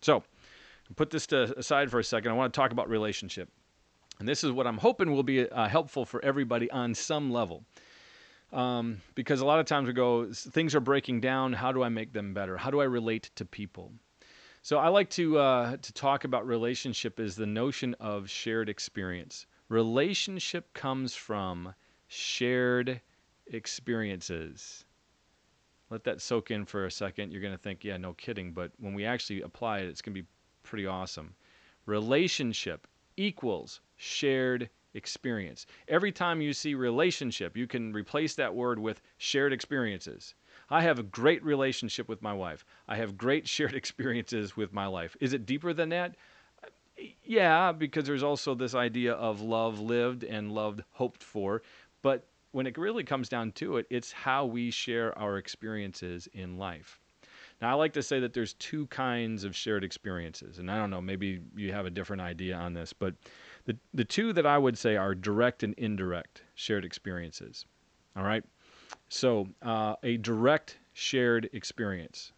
So, 0.00 0.24
put 0.96 1.10
this 1.10 1.30
aside 1.30 1.90
for 1.90 2.00
a 2.00 2.04
second. 2.04 2.32
I 2.32 2.34
want 2.34 2.52
to 2.52 2.58
talk 2.58 2.72
about 2.72 2.88
relationship. 2.88 3.48
And 4.20 4.28
this 4.28 4.44
is 4.44 4.52
what 4.52 4.66
I'm 4.66 4.76
hoping 4.76 5.12
will 5.12 5.22
be 5.22 5.48
uh, 5.48 5.66
helpful 5.66 6.04
for 6.04 6.22
everybody 6.22 6.70
on 6.70 6.94
some 6.94 7.32
level. 7.32 7.64
Um, 8.52 9.00
because 9.14 9.40
a 9.40 9.46
lot 9.46 9.60
of 9.60 9.66
times 9.66 9.86
we 9.86 9.94
go, 9.94 10.30
things 10.30 10.74
are 10.74 10.80
breaking 10.80 11.22
down. 11.22 11.54
How 11.54 11.72
do 11.72 11.82
I 11.82 11.88
make 11.88 12.12
them 12.12 12.34
better? 12.34 12.58
How 12.58 12.70
do 12.70 12.82
I 12.82 12.84
relate 12.84 13.30
to 13.36 13.46
people? 13.46 13.92
So 14.60 14.76
I 14.78 14.88
like 14.88 15.08
to 15.10 15.38
uh, 15.38 15.76
to 15.78 15.92
talk 15.94 16.24
about 16.24 16.46
relationship 16.46 17.18
as 17.18 17.34
the 17.34 17.46
notion 17.46 17.94
of 17.98 18.28
shared 18.28 18.68
experience. 18.68 19.46
Relationship 19.70 20.74
comes 20.74 21.14
from 21.14 21.74
shared 22.08 23.00
experiences. 23.46 24.84
Let 25.88 26.04
that 26.04 26.20
soak 26.20 26.50
in 26.50 26.66
for 26.66 26.84
a 26.84 26.90
second. 26.90 27.32
You're 27.32 27.40
going 27.40 27.56
to 27.56 27.62
think, 27.62 27.84
yeah, 27.84 27.96
no 27.96 28.12
kidding. 28.12 28.52
But 28.52 28.72
when 28.78 28.92
we 28.92 29.06
actually 29.06 29.40
apply 29.40 29.78
it, 29.78 29.88
it's 29.88 30.02
going 30.02 30.14
to 30.14 30.22
be 30.22 30.28
pretty 30.62 30.86
awesome. 30.86 31.34
Relationship 31.86 32.86
equals 33.16 33.80
shared 34.00 34.70
experience. 34.94 35.66
Every 35.86 36.10
time 36.10 36.40
you 36.40 36.54
see 36.54 36.74
relationship, 36.74 37.56
you 37.56 37.66
can 37.66 37.92
replace 37.92 38.34
that 38.36 38.54
word 38.54 38.78
with 38.78 39.02
shared 39.18 39.52
experiences. 39.52 40.34
I 40.70 40.82
have 40.82 40.98
a 40.98 41.04
great 41.04 41.44
relationship 41.44 42.08
with 42.08 42.22
my 42.22 42.32
wife. 42.32 42.64
I 42.88 42.96
have 42.96 43.18
great 43.18 43.46
shared 43.54 43.74
experiences 43.74 44.56
with 44.56 44.72
my 44.72 44.86
life. 44.86 45.16
Is 45.20 45.34
it 45.34 45.44
deeper 45.44 45.74
than 45.74 45.90
that? 45.90 46.16
Yeah, 47.24 47.72
because 47.72 48.04
there's 48.04 48.22
also 48.22 48.54
this 48.54 48.74
idea 48.74 49.12
of 49.12 49.42
love 49.42 49.80
lived 49.80 50.24
and 50.24 50.52
loved 50.52 50.82
hoped 50.92 51.22
for. 51.22 51.62
But 52.02 52.26
when 52.52 52.66
it 52.66 52.78
really 52.78 53.04
comes 53.04 53.28
down 53.28 53.52
to 53.52 53.76
it, 53.76 53.86
it's 53.90 54.12
how 54.12 54.46
we 54.46 54.70
share 54.70 55.16
our 55.18 55.36
experiences 55.36 56.26
in 56.32 56.58
life. 56.58 56.98
Now, 57.60 57.70
I 57.70 57.74
like 57.74 57.92
to 57.92 58.02
say 58.02 58.20
that 58.20 58.32
there's 58.32 58.54
two 58.54 58.86
kinds 58.86 59.44
of 59.44 59.54
shared 59.54 59.84
experiences, 59.84 60.58
and 60.58 60.70
I 60.70 60.78
don't 60.78 60.88
know, 60.88 61.02
maybe 61.02 61.40
you 61.54 61.72
have 61.72 61.84
a 61.84 61.90
different 61.90 62.22
idea 62.22 62.56
on 62.56 62.72
this, 62.72 62.94
but 62.94 63.14
the, 63.70 63.78
the 63.94 64.04
two 64.04 64.32
that 64.32 64.46
I 64.46 64.58
would 64.58 64.76
say 64.76 64.96
are 64.96 65.14
direct 65.14 65.62
and 65.62 65.74
indirect 65.74 66.42
shared 66.54 66.84
experiences. 66.84 67.66
All 68.16 68.24
right? 68.24 68.42
So, 69.08 69.48
uh, 69.62 69.94
a 70.02 70.16
direct 70.16 70.78
shared 70.92 71.48
experience. 71.52 72.32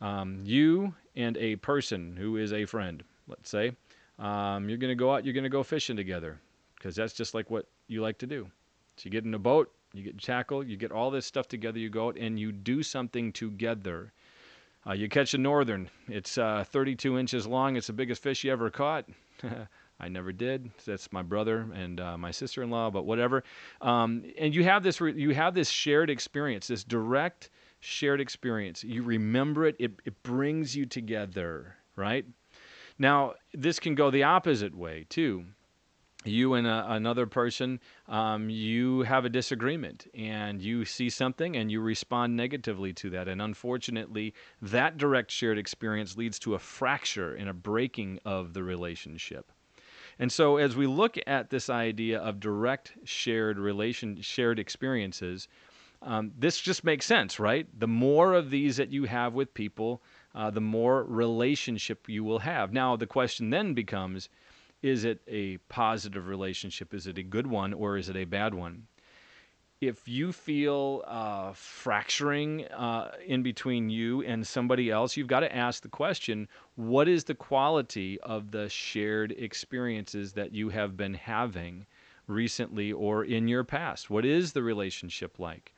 Um, 0.00 0.40
you 0.44 0.94
and 1.16 1.36
a 1.36 1.56
person 1.56 2.16
who 2.16 2.36
is 2.38 2.52
a 2.52 2.64
friend, 2.64 3.02
let's 3.28 3.50
say, 3.50 3.72
um, 4.18 4.68
you're 4.68 4.78
going 4.78 4.90
to 4.90 4.94
go 4.94 5.12
out, 5.14 5.24
you're 5.24 5.34
going 5.34 5.44
to 5.44 5.50
go 5.50 5.62
fishing 5.62 5.96
together 5.96 6.40
because 6.76 6.96
that's 6.96 7.12
just 7.12 7.34
like 7.34 7.50
what 7.50 7.66
you 7.88 8.00
like 8.02 8.18
to 8.18 8.26
do. 8.26 8.50
So, 8.96 9.02
you 9.04 9.10
get 9.10 9.24
in 9.24 9.34
a 9.34 9.38
boat, 9.38 9.72
you 9.92 10.02
get 10.02 10.18
tackle, 10.20 10.64
you 10.64 10.76
get 10.76 10.92
all 10.92 11.10
this 11.10 11.26
stuff 11.26 11.48
together, 11.48 11.78
you 11.78 11.90
go 11.90 12.08
out 12.08 12.16
and 12.18 12.38
you 12.38 12.52
do 12.52 12.82
something 12.82 13.32
together 13.32 14.12
Uh, 14.86 14.92
you 14.94 15.08
catch 15.08 15.34
a 15.34 15.38
northern, 15.38 15.90
it's 16.08 16.38
uh, 16.38 16.64
32 16.64 17.18
inches 17.18 17.46
long. 17.46 17.76
It's 17.76 17.88
the 17.88 17.92
biggest 17.92 18.22
fish 18.22 18.44
you 18.44 18.52
ever 18.52 18.70
caught. 18.70 19.06
I 20.00 20.08
never 20.08 20.32
did. 20.32 20.70
That's 20.84 21.12
my 21.12 21.22
brother 21.22 21.68
and 21.74 22.00
uh, 22.00 22.18
my 22.18 22.30
sister-in-law, 22.30 22.90
but 22.90 23.04
whatever. 23.04 23.44
Um, 23.80 24.24
and 24.38 24.54
you 24.54 24.64
have 24.64 24.82
this 24.82 25.00
re- 25.00 25.14
you 25.14 25.30
have 25.30 25.54
this 25.54 25.68
shared 25.68 26.10
experience, 26.10 26.66
this 26.66 26.84
direct 26.84 27.50
shared 27.80 28.20
experience. 28.20 28.82
You 28.82 29.02
remember 29.02 29.66
it. 29.66 29.76
It, 29.78 29.92
it 30.04 30.22
brings 30.22 30.74
you 30.76 30.86
together, 30.86 31.76
right? 31.96 32.24
Now 32.98 33.34
this 33.52 33.78
can 33.78 33.94
go 33.94 34.10
the 34.10 34.24
opposite 34.24 34.74
way 34.74 35.06
too 35.08 35.44
you 36.24 36.54
and 36.54 36.66
a, 36.66 36.92
another 36.92 37.26
person, 37.26 37.80
um, 38.08 38.50
you 38.50 39.00
have 39.02 39.24
a 39.24 39.28
disagreement 39.28 40.06
and 40.14 40.60
you 40.60 40.84
see 40.84 41.08
something 41.08 41.56
and 41.56 41.70
you 41.70 41.80
respond 41.80 42.36
negatively 42.36 42.92
to 42.92 43.10
that. 43.10 43.28
And 43.28 43.40
unfortunately, 43.40 44.34
that 44.60 44.98
direct 44.98 45.30
shared 45.30 45.58
experience 45.58 46.16
leads 46.16 46.38
to 46.40 46.54
a 46.54 46.58
fracture 46.58 47.34
and 47.34 47.48
a 47.48 47.54
breaking 47.54 48.20
of 48.24 48.52
the 48.52 48.62
relationship. 48.62 49.50
And 50.20 50.30
so, 50.30 50.58
as 50.58 50.76
we 50.76 50.86
look 50.86 51.16
at 51.26 51.48
this 51.48 51.70
idea 51.70 52.20
of 52.20 52.40
direct 52.40 52.92
shared 53.04 53.58
relation, 53.58 54.20
shared 54.20 54.58
experiences, 54.58 55.48
um, 56.02 56.32
this 56.38 56.60
just 56.60 56.84
makes 56.84 57.06
sense, 57.06 57.40
right? 57.40 57.66
The 57.78 57.88
more 57.88 58.34
of 58.34 58.50
these 58.50 58.76
that 58.76 58.90
you 58.90 59.04
have 59.04 59.32
with 59.32 59.54
people, 59.54 60.02
uh, 60.34 60.50
the 60.50 60.60
more 60.60 61.04
relationship 61.04 62.06
you 62.06 62.22
will 62.22 62.40
have. 62.40 62.70
Now, 62.70 62.96
the 62.96 63.06
question 63.06 63.48
then 63.48 63.72
becomes 63.72 64.28
is 64.82 65.04
it 65.04 65.22
a 65.26 65.56
positive 65.68 66.26
relationship? 66.26 66.92
Is 66.92 67.06
it 67.06 67.16
a 67.16 67.22
good 67.22 67.46
one 67.46 67.72
or 67.72 67.96
is 67.96 68.10
it 68.10 68.16
a 68.16 68.24
bad 68.24 68.52
one? 68.52 68.88
If 69.80 70.06
you 70.06 70.30
feel 70.30 71.02
uh, 71.06 71.54
fracturing 71.54 72.66
uh, 72.66 73.12
in 73.26 73.42
between 73.42 73.88
you 73.88 74.20
and 74.22 74.46
somebody 74.46 74.90
else, 74.90 75.16
you've 75.16 75.26
got 75.26 75.40
to 75.40 75.56
ask 75.56 75.82
the 75.82 75.88
question 75.88 76.48
what 76.74 77.08
is 77.08 77.24
the 77.24 77.34
quality 77.34 78.20
of 78.20 78.50
the 78.50 78.68
shared 78.68 79.32
experiences 79.32 80.34
that 80.34 80.52
you 80.52 80.68
have 80.68 80.98
been 80.98 81.14
having 81.14 81.86
recently 82.26 82.92
or 82.92 83.24
in 83.24 83.48
your 83.48 83.64
past? 83.64 84.10
What 84.10 84.26
is 84.26 84.52
the 84.52 84.62
relationship 84.62 85.38
like? 85.38 85.72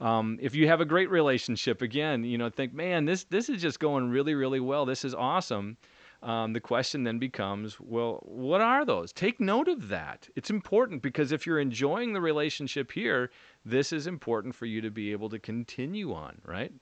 Um, 0.00 0.38
if 0.40 0.54
you 0.54 0.66
have 0.68 0.80
a 0.80 0.86
great 0.86 1.10
relationship, 1.10 1.82
again, 1.82 2.24
you 2.24 2.38
know, 2.38 2.48
think, 2.48 2.72
man, 2.72 3.04
this 3.04 3.24
this 3.24 3.50
is 3.50 3.60
just 3.60 3.78
going 3.78 4.08
really, 4.08 4.34
really 4.34 4.60
well. 4.60 4.86
This 4.86 5.04
is 5.04 5.14
awesome 5.14 5.76
um, 6.24 6.54
the 6.54 6.60
question 6.60 7.04
then 7.04 7.18
becomes 7.18 7.78
well, 7.78 8.20
what 8.22 8.62
are 8.62 8.84
those? 8.84 9.12
Take 9.12 9.40
note 9.40 9.68
of 9.68 9.88
that. 9.88 10.28
It's 10.34 10.48
important 10.48 11.02
because 11.02 11.32
if 11.32 11.46
you're 11.46 11.60
enjoying 11.60 12.14
the 12.14 12.20
relationship 12.20 12.90
here, 12.90 13.30
this 13.64 13.92
is 13.92 14.06
important 14.06 14.54
for 14.54 14.64
you 14.64 14.80
to 14.80 14.90
be 14.90 15.12
able 15.12 15.28
to 15.28 15.38
continue 15.38 16.14
on, 16.14 16.40
right? 16.46 16.72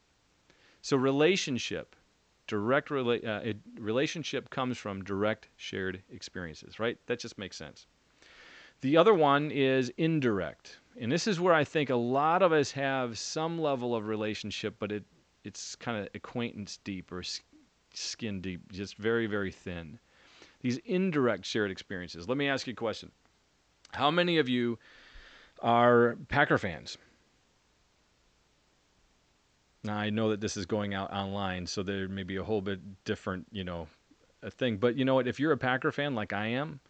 So, 0.81 0.97
relationship, 0.97 1.97
direct 2.47 2.89
rela- 2.89 3.27
uh, 3.27 3.53
relationship 3.81 4.49
comes 4.51 4.79
from 4.79 5.03
direct 5.03 5.49
shared 5.57 6.03
experiences, 6.13 6.79
right? 6.79 6.97
That 7.07 7.19
just 7.19 7.37
makes 7.37 7.57
sense. 7.57 7.87
The 8.81 8.97
other 8.97 9.15
one 9.15 9.51
is 9.51 9.93
indirect. 9.97 10.79
And 11.01 11.11
this 11.11 11.27
is 11.27 11.41
where 11.41 11.55
I 11.55 11.65
think 11.65 11.91
a 11.91 11.97
lot 11.97 12.43
of 12.43 12.53
us 12.53 12.71
have 12.73 13.19
some 13.19 13.61
level 13.61 13.95
of 13.95 14.07
relationship, 14.07 14.77
but 14.79 14.93
it 14.93 15.05
it's 15.45 15.75
kind 15.75 15.99
of 15.99 16.09
acquaintance 16.15 16.79
deep 16.85 17.11
or 17.11 17.25
skin 17.95 18.41
deep, 18.41 18.73
just 18.73 18.97
very, 18.97 19.27
very 19.27 19.51
thin. 19.51 19.99
These 20.61 20.79
indirect 20.79 21.45
shared 21.45 21.71
experiences. 21.71 22.29
Let 22.29 22.39
me 22.39 22.49
ask 22.49 22.67
you 22.67 22.73
a 22.73 22.77
question. 22.77 23.11
How 23.93 24.11
many 24.11 24.39
of 24.39 24.49
you 24.49 24.79
are 25.61 26.17
Packer 26.29 26.59
fans? 26.59 26.97
Now 29.85 29.97
I 29.97 30.11
know 30.11 30.31
that 30.31 30.41
this 30.41 30.57
is 30.57 30.65
going 30.65 30.95
out 30.95 31.13
online, 31.13 31.67
so 31.67 31.83
there 31.83 32.09
may 32.09 32.23
be 32.23 32.37
a 32.37 32.45
whole 32.45 32.61
bit 32.61 33.05
different, 33.05 33.47
you 33.51 33.65
know, 33.65 33.89
a 34.43 34.51
thing. 34.51 34.77
But 34.77 34.97
you 34.97 35.05
know 35.05 35.15
what? 35.15 35.27
If 35.27 35.41
you're 35.41 35.53
a 35.53 35.59
Packer 35.59 35.91
fan 35.91 36.15
like 36.15 36.33
I 36.33 36.47
am, 36.47 36.81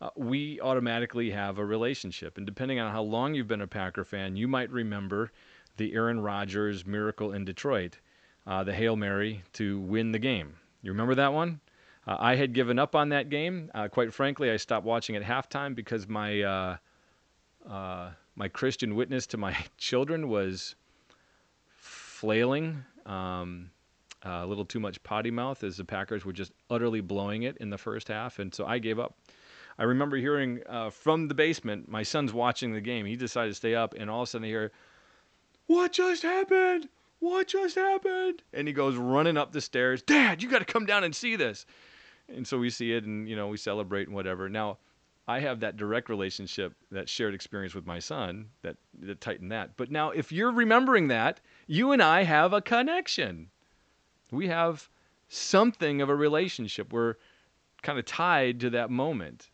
uh, 0.00 0.10
we 0.16 0.60
automatically 0.60 1.30
have 1.30 1.58
a 1.58 1.64
relationship. 1.64 2.36
And 2.36 2.44
depending 2.44 2.80
on 2.80 2.90
how 2.90 3.02
long 3.02 3.34
you've 3.34 3.46
been 3.46 3.60
a 3.60 3.68
Packer 3.68 4.04
fan, 4.04 4.34
you 4.34 4.48
might 4.48 4.70
remember 4.70 5.30
the 5.76 5.94
Aaron 5.94 6.20
Rodgers 6.20 6.84
miracle 6.84 7.32
in 7.32 7.44
Detroit 7.44 7.98
uh, 8.46 8.64
the 8.64 8.72
Hail 8.72 8.96
Mary 8.96 9.42
to 9.54 9.80
win 9.80 10.12
the 10.12 10.18
game. 10.18 10.54
You 10.82 10.92
remember 10.92 11.14
that 11.14 11.32
one? 11.32 11.60
Uh, 12.06 12.16
I 12.18 12.34
had 12.34 12.52
given 12.52 12.78
up 12.78 12.96
on 12.96 13.10
that 13.10 13.30
game. 13.30 13.70
Uh, 13.74 13.88
quite 13.88 14.12
frankly, 14.12 14.50
I 14.50 14.56
stopped 14.56 14.84
watching 14.84 15.16
at 15.16 15.22
halftime 15.22 15.74
because 15.74 16.08
my 16.08 16.42
uh, 16.42 16.76
uh, 17.68 18.10
my 18.34 18.48
Christian 18.48 18.96
witness 18.96 19.26
to 19.28 19.36
my 19.36 19.56
children 19.78 20.28
was 20.28 20.74
flailing. 21.68 22.84
Um, 23.06 23.70
a 24.24 24.46
little 24.46 24.64
too 24.64 24.78
much 24.78 25.02
potty 25.02 25.30
mouth 25.30 25.64
as 25.64 25.76
the 25.76 25.84
Packers 25.84 26.24
were 26.24 26.32
just 26.32 26.52
utterly 26.70 27.00
blowing 27.00 27.42
it 27.42 27.56
in 27.58 27.70
the 27.70 27.78
first 27.78 28.06
half, 28.08 28.38
and 28.38 28.54
so 28.54 28.64
I 28.66 28.78
gave 28.78 28.98
up. 28.98 29.16
I 29.78 29.84
remember 29.84 30.16
hearing 30.16 30.60
uh, 30.68 30.90
from 30.90 31.28
the 31.28 31.34
basement, 31.34 31.88
my 31.88 32.02
son's 32.02 32.32
watching 32.32 32.72
the 32.72 32.80
game. 32.80 33.06
He 33.06 33.16
decided 33.16 33.50
to 33.50 33.54
stay 33.54 33.74
up, 33.74 33.94
and 33.94 34.08
all 34.10 34.22
of 34.22 34.28
a 34.28 34.30
sudden 34.30 34.44
I 34.44 34.48
hear, 34.48 34.72
"What 35.66 35.92
just 35.92 36.22
happened? 36.22 36.88
What 37.22 37.46
just 37.46 37.76
happened? 37.76 38.42
And 38.52 38.66
he 38.66 38.74
goes 38.74 38.96
running 38.96 39.36
up 39.36 39.52
the 39.52 39.60
stairs. 39.60 40.02
Dad, 40.02 40.42
you 40.42 40.50
got 40.50 40.58
to 40.58 40.64
come 40.64 40.86
down 40.86 41.04
and 41.04 41.14
see 41.14 41.36
this. 41.36 41.66
And 42.28 42.44
so 42.44 42.58
we 42.58 42.68
see 42.68 42.94
it 42.94 43.04
and, 43.04 43.28
you 43.28 43.36
know, 43.36 43.46
we 43.46 43.58
celebrate 43.58 44.08
and 44.08 44.16
whatever. 44.16 44.48
Now, 44.48 44.78
I 45.28 45.38
have 45.38 45.60
that 45.60 45.76
direct 45.76 46.08
relationship, 46.08 46.74
that 46.90 47.08
shared 47.08 47.32
experience 47.32 47.76
with 47.76 47.86
my 47.86 48.00
son 48.00 48.46
that, 48.62 48.76
that 49.02 49.20
tightened 49.20 49.52
that. 49.52 49.76
But 49.76 49.92
now, 49.92 50.10
if 50.10 50.32
you're 50.32 50.50
remembering 50.50 51.06
that, 51.08 51.40
you 51.68 51.92
and 51.92 52.02
I 52.02 52.24
have 52.24 52.52
a 52.52 52.60
connection. 52.60 53.50
We 54.32 54.48
have 54.48 54.90
something 55.28 56.02
of 56.02 56.08
a 56.08 56.16
relationship. 56.16 56.92
We're 56.92 57.14
kind 57.82 58.00
of 58.00 58.04
tied 58.04 58.58
to 58.60 58.70
that 58.70 58.90
moment. 58.90 59.48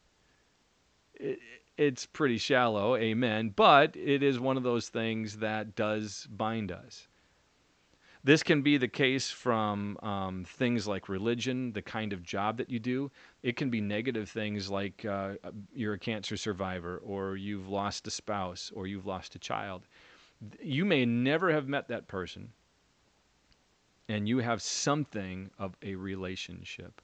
It, 1.17 1.39
it's 1.77 2.07
pretty 2.07 2.39
shallow, 2.39 2.97
amen, 2.97 3.53
but 3.55 3.95
it 3.95 4.23
is 4.23 4.41
one 4.41 4.57
of 4.57 4.63
those 4.63 4.89
things 4.89 5.37
that 5.37 5.77
does 5.77 6.27
bind 6.31 6.73
us. 6.73 7.09
This 8.25 8.43
can 8.43 8.63
be 8.63 8.77
the 8.77 8.89
case 8.89 9.31
from 9.31 9.97
um, 10.03 10.45
things 10.45 10.87
like 10.87 11.09
religion, 11.09 11.73
the 11.73 11.83
kind 11.83 12.13
of 12.13 12.23
job 12.23 12.57
that 12.59 12.69
you 12.69 12.79
do. 12.79 13.11
It 13.43 13.57
can 13.57 13.71
be 13.71 13.81
negative 13.81 14.29
things 14.29 14.69
like 14.69 15.05
uh, 15.05 15.35
you're 15.73 15.95
a 15.95 15.99
cancer 15.99 16.37
survivor, 16.37 16.99
or 16.99 17.37
you've 17.37 17.69
lost 17.69 18.07
a 18.07 18.11
spouse, 18.11 18.73
or 18.75 18.87
you've 18.87 19.07
lost 19.07 19.35
a 19.35 19.39
child. 19.39 19.87
You 20.61 20.85
may 20.85 21.05
never 21.05 21.53
have 21.53 21.69
met 21.69 21.89
that 21.89 22.09
person, 22.09 22.53
and 24.09 24.29
you 24.29 24.39
have 24.39 24.63
something 24.63 25.51
of 25.59 25.77
a 25.83 25.95
relationship. 25.95 27.01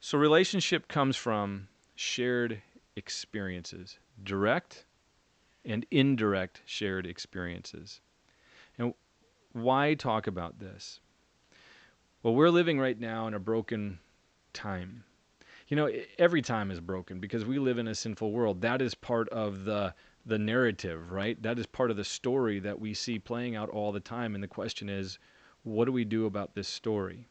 So, 0.00 0.18
relationship 0.18 0.88
comes 0.88 1.16
from 1.16 1.68
shared 1.94 2.62
experiences, 2.96 3.98
direct 4.22 4.86
and 5.64 5.86
indirect 5.90 6.62
shared 6.64 7.06
experiences. 7.06 8.00
And 8.78 8.94
why 9.52 9.94
talk 9.94 10.26
about 10.26 10.58
this? 10.58 11.00
Well, 12.22 12.34
we're 12.34 12.50
living 12.50 12.78
right 12.78 12.98
now 12.98 13.26
in 13.26 13.34
a 13.34 13.40
broken 13.40 13.98
time. 14.52 15.04
You 15.68 15.76
know, 15.76 15.90
every 16.18 16.42
time 16.42 16.70
is 16.70 16.80
broken 16.80 17.20
because 17.20 17.44
we 17.44 17.58
live 17.58 17.78
in 17.78 17.88
a 17.88 17.94
sinful 17.94 18.32
world. 18.32 18.60
That 18.60 18.82
is 18.82 18.94
part 18.94 19.28
of 19.30 19.64
the 19.64 19.94
the 20.26 20.38
narrative, 20.38 21.12
right? 21.12 21.42
That 21.42 21.58
is 21.58 21.66
part 21.66 21.90
of 21.90 21.96
the 21.96 22.04
story 22.04 22.58
that 22.60 22.78
we 22.78 22.92
see 22.92 23.18
playing 23.18 23.56
out 23.56 23.70
all 23.70 23.90
the 23.90 24.00
time 24.00 24.34
and 24.34 24.44
the 24.44 24.48
question 24.48 24.90
is, 24.90 25.18
what 25.62 25.86
do 25.86 25.92
we 25.92 26.04
do 26.04 26.26
about 26.26 26.54
this 26.54 26.68
story? 26.68 27.26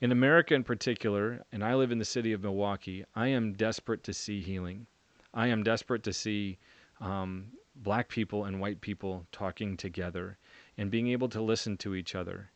In 0.00 0.10
America 0.10 0.54
in 0.54 0.64
particular, 0.64 1.44
and 1.52 1.62
I 1.62 1.74
live 1.74 1.92
in 1.92 1.98
the 1.98 2.04
city 2.04 2.32
of 2.32 2.42
Milwaukee, 2.42 3.04
I 3.14 3.28
am 3.28 3.52
desperate 3.52 4.02
to 4.04 4.14
see 4.14 4.40
healing. 4.40 4.86
I 5.34 5.48
am 5.48 5.62
desperate 5.62 6.02
to 6.04 6.12
see 6.12 6.58
um, 7.00 7.52
black 7.76 8.08
people 8.08 8.46
and 8.46 8.60
white 8.60 8.80
people 8.80 9.26
talking 9.30 9.76
together 9.76 10.38
and 10.78 10.90
being 10.90 11.08
able 11.08 11.28
to 11.28 11.42
listen 11.42 11.76
to 11.76 11.94
each 11.94 12.14
other 12.14 12.50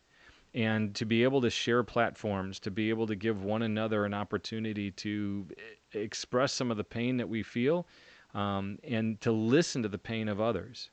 and 0.55 0.95
to 0.95 1.05
be 1.05 1.25
able 1.25 1.41
to 1.41 1.50
share 1.50 1.83
platforms, 1.83 2.61
to 2.61 2.71
be 2.71 2.88
able 2.88 3.07
to 3.07 3.17
give 3.17 3.43
one 3.43 3.62
another 3.62 4.05
an 4.05 4.14
opportunity 4.14 4.91
to 4.91 5.47
express 5.93 6.52
some 6.52 6.71
of 6.71 6.76
the 6.76 6.85
pain 6.85 7.17
that 7.17 7.29
we 7.29 7.43
feel 7.43 7.87
um, 8.35 8.79
and 8.85 9.21
to 9.21 9.33
listen 9.33 9.83
to 9.83 9.88
the 9.88 9.99
pain 9.99 10.29
of 10.29 10.41
others. 10.41 10.91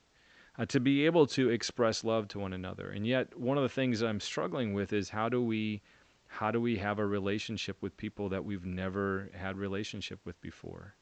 Uh, 0.58 0.66
to 0.66 0.82
be 0.82 1.06
able 1.06 1.26
to 1.26 1.50
express 1.50 2.04
love 2.04 2.28
to 2.28 2.38
one 2.38 2.52
another. 2.52 2.90
And 2.90 3.08
yet, 3.08 3.38
one 3.40 3.56
of 3.56 3.64
the 3.64 3.70
things 3.70 4.02
I'm 4.02 4.20
struggling 4.20 4.74
with 4.74 4.92
is 4.92 5.10
how 5.10 5.30
do 5.30 5.42
we 5.42 5.82
how 6.28 6.52
do 6.52 6.60
we 6.60 6.78
have 6.78 7.00
a 7.00 7.06
relationship 7.06 7.78
with 7.82 7.96
people 7.98 8.30
that 8.30 8.44
we've 8.44 8.66
never 8.66 9.32
had 9.34 9.58
relationship 9.58 10.20
with 10.26 10.40
before? 10.42 10.96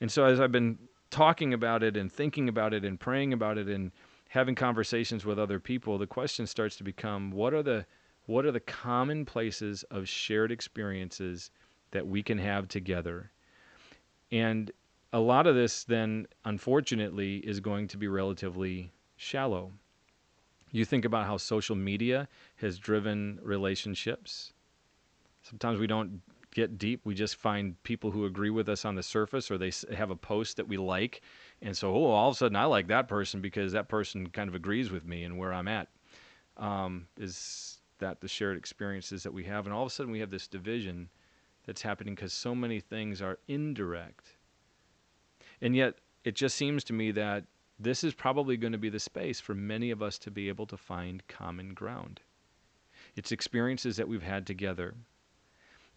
And 0.00 0.12
so 0.12 0.24
as 0.24 0.40
I've 0.40 0.52
been 0.52 0.78
talking 1.10 1.54
about 1.54 1.82
it 1.82 1.96
and 1.96 2.12
thinking 2.12 2.48
about 2.48 2.74
it 2.74 2.84
and 2.84 3.00
praying 3.00 3.32
about 3.32 3.56
it 3.58 3.66
and 3.66 3.90
having 4.28 4.54
conversations 4.54 5.24
with 5.24 5.38
other 5.38 5.58
people, 5.58 5.98
the 5.98 6.06
question 6.06 6.46
starts 6.46 6.76
to 6.76 6.84
become 6.84 7.30
what 7.30 7.52
are 7.52 7.62
the 7.62 7.86
what 8.26 8.44
are 8.44 8.52
the 8.52 8.60
common 8.60 9.24
places 9.24 9.84
of 9.84 10.06
shared 10.06 10.52
experiences 10.52 11.50
that 11.92 12.06
we 12.06 12.22
can 12.22 12.36
have 12.36 12.68
together? 12.68 13.30
And 14.30 14.70
a 15.14 15.18
lot 15.18 15.46
of 15.46 15.54
this 15.54 15.84
then 15.84 16.26
unfortunately 16.44 17.38
is 17.38 17.60
going 17.60 17.88
to 17.88 17.96
be 17.96 18.06
relatively 18.06 18.92
shallow. 19.16 19.72
You 20.70 20.84
think 20.84 21.06
about 21.06 21.24
how 21.24 21.38
social 21.38 21.74
media 21.74 22.28
has 22.56 22.78
driven 22.78 23.38
relationships. 23.42 24.52
Sometimes 25.42 25.78
we 25.78 25.86
don't 25.86 26.20
get 26.52 26.76
deep. 26.76 27.00
We 27.04 27.14
just 27.14 27.36
find 27.36 27.82
people 27.82 28.10
who 28.10 28.26
agree 28.26 28.50
with 28.50 28.68
us 28.68 28.84
on 28.84 28.94
the 28.94 29.02
surface, 29.02 29.50
or 29.50 29.56
they 29.56 29.72
have 29.94 30.10
a 30.10 30.16
post 30.16 30.58
that 30.58 30.68
we 30.68 30.76
like, 30.76 31.22
and 31.62 31.76
so 31.76 31.94
oh, 31.94 32.06
all 32.06 32.28
of 32.28 32.34
a 32.34 32.38
sudden 32.38 32.56
I 32.56 32.64
like 32.64 32.88
that 32.88 33.08
person 33.08 33.40
because 33.40 33.72
that 33.72 33.88
person 33.88 34.28
kind 34.28 34.48
of 34.48 34.54
agrees 34.54 34.90
with 34.90 35.04
me 35.04 35.24
and 35.24 35.38
where 35.38 35.52
I'm 35.52 35.68
at. 35.68 35.88
Um, 36.56 37.06
is 37.18 37.78
that 37.98 38.20
the 38.20 38.28
shared 38.28 38.56
experiences 38.56 39.22
that 39.22 39.32
we 39.32 39.44
have, 39.44 39.66
and 39.66 39.74
all 39.74 39.82
of 39.82 39.88
a 39.88 39.90
sudden 39.90 40.12
we 40.12 40.20
have 40.20 40.30
this 40.30 40.48
division 40.48 41.08
that's 41.66 41.82
happening 41.82 42.14
because 42.14 42.32
so 42.32 42.54
many 42.54 42.80
things 42.80 43.22
are 43.22 43.38
indirect, 43.48 44.36
and 45.60 45.74
yet 45.76 45.94
it 46.24 46.34
just 46.34 46.56
seems 46.56 46.84
to 46.84 46.92
me 46.92 47.10
that 47.12 47.44
this 47.78 48.02
is 48.02 48.14
probably 48.14 48.56
going 48.56 48.72
to 48.72 48.78
be 48.78 48.88
the 48.88 48.98
space 48.98 49.40
for 49.40 49.54
many 49.54 49.90
of 49.90 50.02
us 50.02 50.18
to 50.18 50.30
be 50.30 50.48
able 50.48 50.66
to 50.66 50.76
find 50.76 51.26
common 51.28 51.74
ground. 51.74 52.20
It's 53.14 53.32
experiences 53.32 53.96
that 53.96 54.08
we've 54.08 54.22
had 54.22 54.46
together 54.46 54.94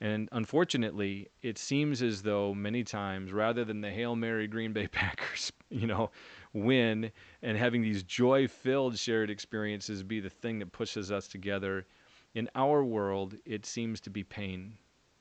and 0.01 0.27
unfortunately, 0.31 1.27
it 1.43 1.59
seems 1.59 2.01
as 2.01 2.23
though 2.23 2.55
many 2.55 2.83
times, 2.83 3.31
rather 3.31 3.63
than 3.63 3.81
the 3.81 3.91
Hail 3.91 4.15
Mary 4.15 4.47
Green 4.47 4.73
Bay 4.73 4.87
Packers, 4.91 5.53
you 5.69 5.85
know, 5.85 6.09
win 6.53 7.11
and 7.43 7.55
having 7.55 7.83
these 7.83 8.01
joy 8.01 8.47
filled 8.47 8.97
shared 8.97 9.29
experiences 9.29 10.01
be 10.01 10.19
the 10.19 10.29
thing 10.29 10.57
that 10.57 10.71
pushes 10.71 11.11
us 11.11 11.27
together, 11.27 11.85
in 12.33 12.49
our 12.55 12.83
world, 12.83 13.35
it 13.45 13.63
seems 13.63 14.01
to 14.01 14.09
be 14.09 14.23
pain 14.23 14.73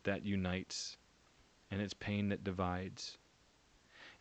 that 0.05 0.25
unites 0.25 0.97
and 1.71 1.83
it's 1.83 1.95
pain 1.95 2.31
that 2.31 2.43
divides. 2.43 3.19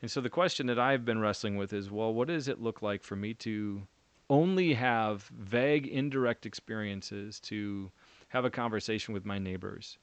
And 0.02 0.12
so 0.12 0.20
the 0.20 0.30
question 0.30 0.68
that 0.68 0.80
I've 0.80 1.06
been 1.06 1.20
wrestling 1.20 1.56
with 1.56 1.72
is 1.72 1.90
well, 1.90 2.14
what 2.14 2.28
does 2.28 2.50
it 2.50 2.62
look 2.62 2.82
like 2.82 3.02
for 3.02 3.16
me 3.16 3.34
to 3.36 3.88
only 4.30 4.74
have 4.74 5.24
vague, 5.40 5.88
indirect 5.88 6.46
experiences 6.46 7.40
to 7.40 7.92
have 8.28 8.44
a 8.44 8.50
conversation 8.50 9.14
with 9.14 9.26
my 9.26 9.40
neighbors? 9.40 9.98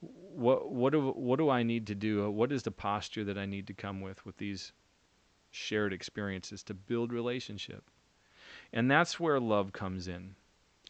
What 0.00 0.70
what 0.70 0.92
do 0.92 1.10
what 1.10 1.36
do 1.36 1.50
I 1.50 1.62
need 1.62 1.86
to 1.88 1.94
do? 1.94 2.24
Uh, 2.24 2.30
what 2.30 2.52
is 2.52 2.62
the 2.62 2.70
posture 2.70 3.24
that 3.24 3.36
I 3.38 3.46
need 3.46 3.66
to 3.66 3.74
come 3.74 4.00
with 4.00 4.24
with 4.24 4.36
these 4.38 4.72
shared 5.50 5.92
experiences 5.92 6.62
to 6.64 6.74
build 6.74 7.12
relationship? 7.12 7.90
And 8.72 8.90
that's 8.90 9.20
where 9.20 9.38
love 9.38 9.72
comes 9.72 10.08
in. 10.08 10.34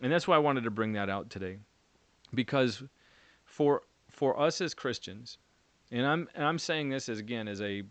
And 0.02 0.12
that's 0.12 0.29
why 0.29 0.37
I 0.37 0.40
wanted 0.40 0.64
to 0.64 0.71
bring 0.71 0.93
that 0.93 1.11
out 1.11 1.31
today. 1.31 1.59
Because 2.35 2.83
for 3.45 3.83
for 4.09 4.38
us 4.38 4.61
as 4.61 4.75
Christians, 4.75 5.38
and 5.90 6.07
I'm 6.07 6.29
and 6.35 6.45
I'm 6.45 6.59
saying 6.59 6.90
this 6.90 7.09
as 7.09 7.19
again 7.19 7.49
as 7.49 7.61
a 7.61 7.83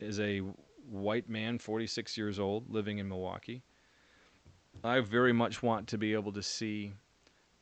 as 0.00 0.20
a 0.20 0.42
white 0.90 1.28
man, 1.28 1.58
46 1.58 2.18
years 2.18 2.38
old, 2.38 2.68
living 2.68 2.98
in 2.98 3.08
Milwaukee, 3.08 3.62
I 4.84 5.00
very 5.00 5.32
much 5.32 5.62
want 5.62 5.86
to 5.88 5.98
be 5.98 6.12
able 6.12 6.32
to 6.32 6.42
see 6.42 6.92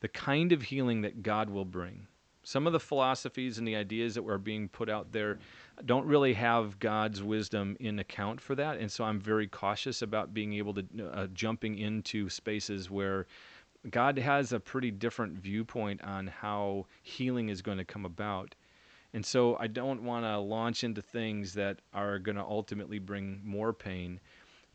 the 0.01 0.09
kind 0.09 0.53
of 0.53 0.63
healing 0.63 1.03
that 1.03 1.23
God 1.23 1.51
will 1.51 1.67
bring 1.67 2.07
some 2.43 2.67
of 2.67 2.73
the 2.73 2.81
philosophies 2.81 3.59
and 3.59 3.69
the 3.69 3.77
ideas 3.77 4.15
that 4.15 4.23
were 4.23 4.39
being 4.39 4.69
put 4.69 4.89
out 4.89 5.13
there 5.13 5.39
don't 5.85 6.07
really 6.07 6.35
have 6.35 6.79
God's 6.79 7.23
wisdom 7.23 7.77
in 7.81 7.99
account 7.99 8.41
for 8.41 8.55
that, 8.55 8.79
and 8.79 8.91
so 8.91 9.05
I'm 9.05 9.21
very 9.21 9.47
cautious 9.47 10.03
about 10.03 10.35
being 10.35 10.55
able 10.55 10.75
to 10.75 10.85
uh, 11.13 11.27
jumping 11.29 11.79
into 11.79 12.29
spaces 12.29 12.91
where 12.91 13.27
God 13.89 14.19
has 14.19 14.53
a 14.53 14.61
pretty 14.61 14.91
different 14.91 15.39
viewpoint 15.39 16.03
on 16.05 16.27
how 16.27 16.87
healing 17.03 17.49
is 17.49 17.63
going 17.63 17.79
to 17.79 17.85
come 17.85 18.05
about. 18.05 18.55
And 19.13 19.25
so 19.25 19.57
I 19.59 19.67
don't 19.67 20.03
want 20.03 20.25
to 20.25 20.39
launch 20.39 20.85
into 20.85 21.03
things 21.03 21.55
that 21.55 21.81
are 21.95 22.19
going 22.19 22.37
to 22.37 22.45
ultimately 22.45 22.99
bring 22.99 23.41
more 23.43 23.73
pain, 23.73 24.21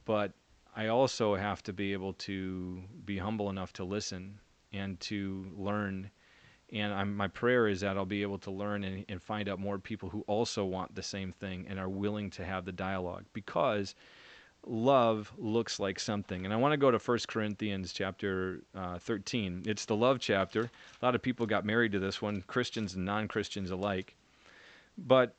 but 0.06 0.34
I 0.76 0.88
also 0.88 1.36
have 1.36 1.64
to 1.64 1.74
be 1.74 1.94
able 1.94 2.14
to 2.14 2.82
be 3.06 3.18
humble 3.18 3.50
enough 3.50 3.72
to 3.74 3.86
listen 3.86 4.40
and 4.74 5.00
to 5.02 5.46
learn 5.56 6.10
and 6.76 6.94
I'm, 6.94 7.16
my 7.16 7.30
prayer 7.30 7.68
is 7.68 7.80
that 7.80 7.96
I'll 7.96 8.06
be 8.06 8.22
able 8.22 8.38
to 8.40 8.52
learn 8.52 8.84
and, 8.84 9.06
and 9.08 9.22
find 9.22 9.48
out 9.48 9.60
more 9.60 9.80
people 9.80 10.10
who 10.10 10.22
also 10.28 10.66
want 10.66 10.94
the 10.94 11.02
same 11.02 11.32
thing 11.32 11.66
and 11.70 11.80
are 11.80 11.88
willing 11.88 12.30
to 12.32 12.44
have 12.44 12.66
the 12.66 12.74
dialogue 12.74 13.24
because 13.32 13.96
love 14.68 15.32
looks 15.38 15.80
like 15.80 16.00
something. 16.00 16.44
And 16.44 16.54
I 16.54 16.58
want 16.58 16.74
to 16.74 16.78
go 16.78 16.92
to 16.92 16.98
1 16.98 17.20
Corinthians 17.28 17.94
chapter 17.94 18.60
uh, 18.76 19.00
13. 19.00 19.64
It's 19.66 19.86
the 19.86 19.96
love 19.96 20.20
chapter. 20.20 20.70
A 21.02 21.06
lot 21.06 21.16
of 21.16 21.22
people 21.22 21.46
got 21.46 21.66
married 21.66 21.94
to 21.94 22.00
this 22.00 22.22
one, 22.22 22.44
Christians 22.46 22.96
and 22.96 23.06
non 23.06 23.30
Christians 23.30 23.72
alike. 23.72 24.14
But 24.98 25.34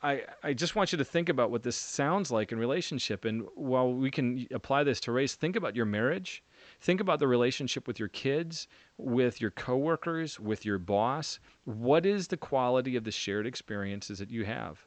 I, 0.00 0.22
I 0.44 0.52
just 0.52 0.76
want 0.76 0.92
you 0.92 0.98
to 0.98 1.04
think 1.04 1.28
about 1.28 1.50
what 1.50 1.64
this 1.64 1.76
sounds 1.76 2.30
like 2.30 2.52
in 2.52 2.58
relationship. 2.58 3.24
And 3.24 3.48
while 3.56 3.92
we 3.92 4.12
can 4.12 4.46
apply 4.52 4.84
this 4.84 5.00
to 5.00 5.12
race, 5.12 5.34
think 5.34 5.56
about 5.56 5.74
your 5.74 5.86
marriage 5.86 6.42
Think 6.82 7.00
about 7.00 7.20
the 7.20 7.28
relationship 7.28 7.86
with 7.86 8.00
your 8.00 8.08
kids, 8.08 8.66
with 8.98 9.40
your 9.40 9.52
coworkers, 9.52 10.40
with 10.40 10.64
your 10.64 10.78
boss. 10.78 11.38
What 11.62 12.04
is 12.04 12.26
the 12.26 12.36
quality 12.36 12.96
of 12.96 13.04
the 13.04 13.12
shared 13.12 13.46
experiences 13.46 14.18
that 14.18 14.32
you 14.32 14.44
have? 14.44 14.84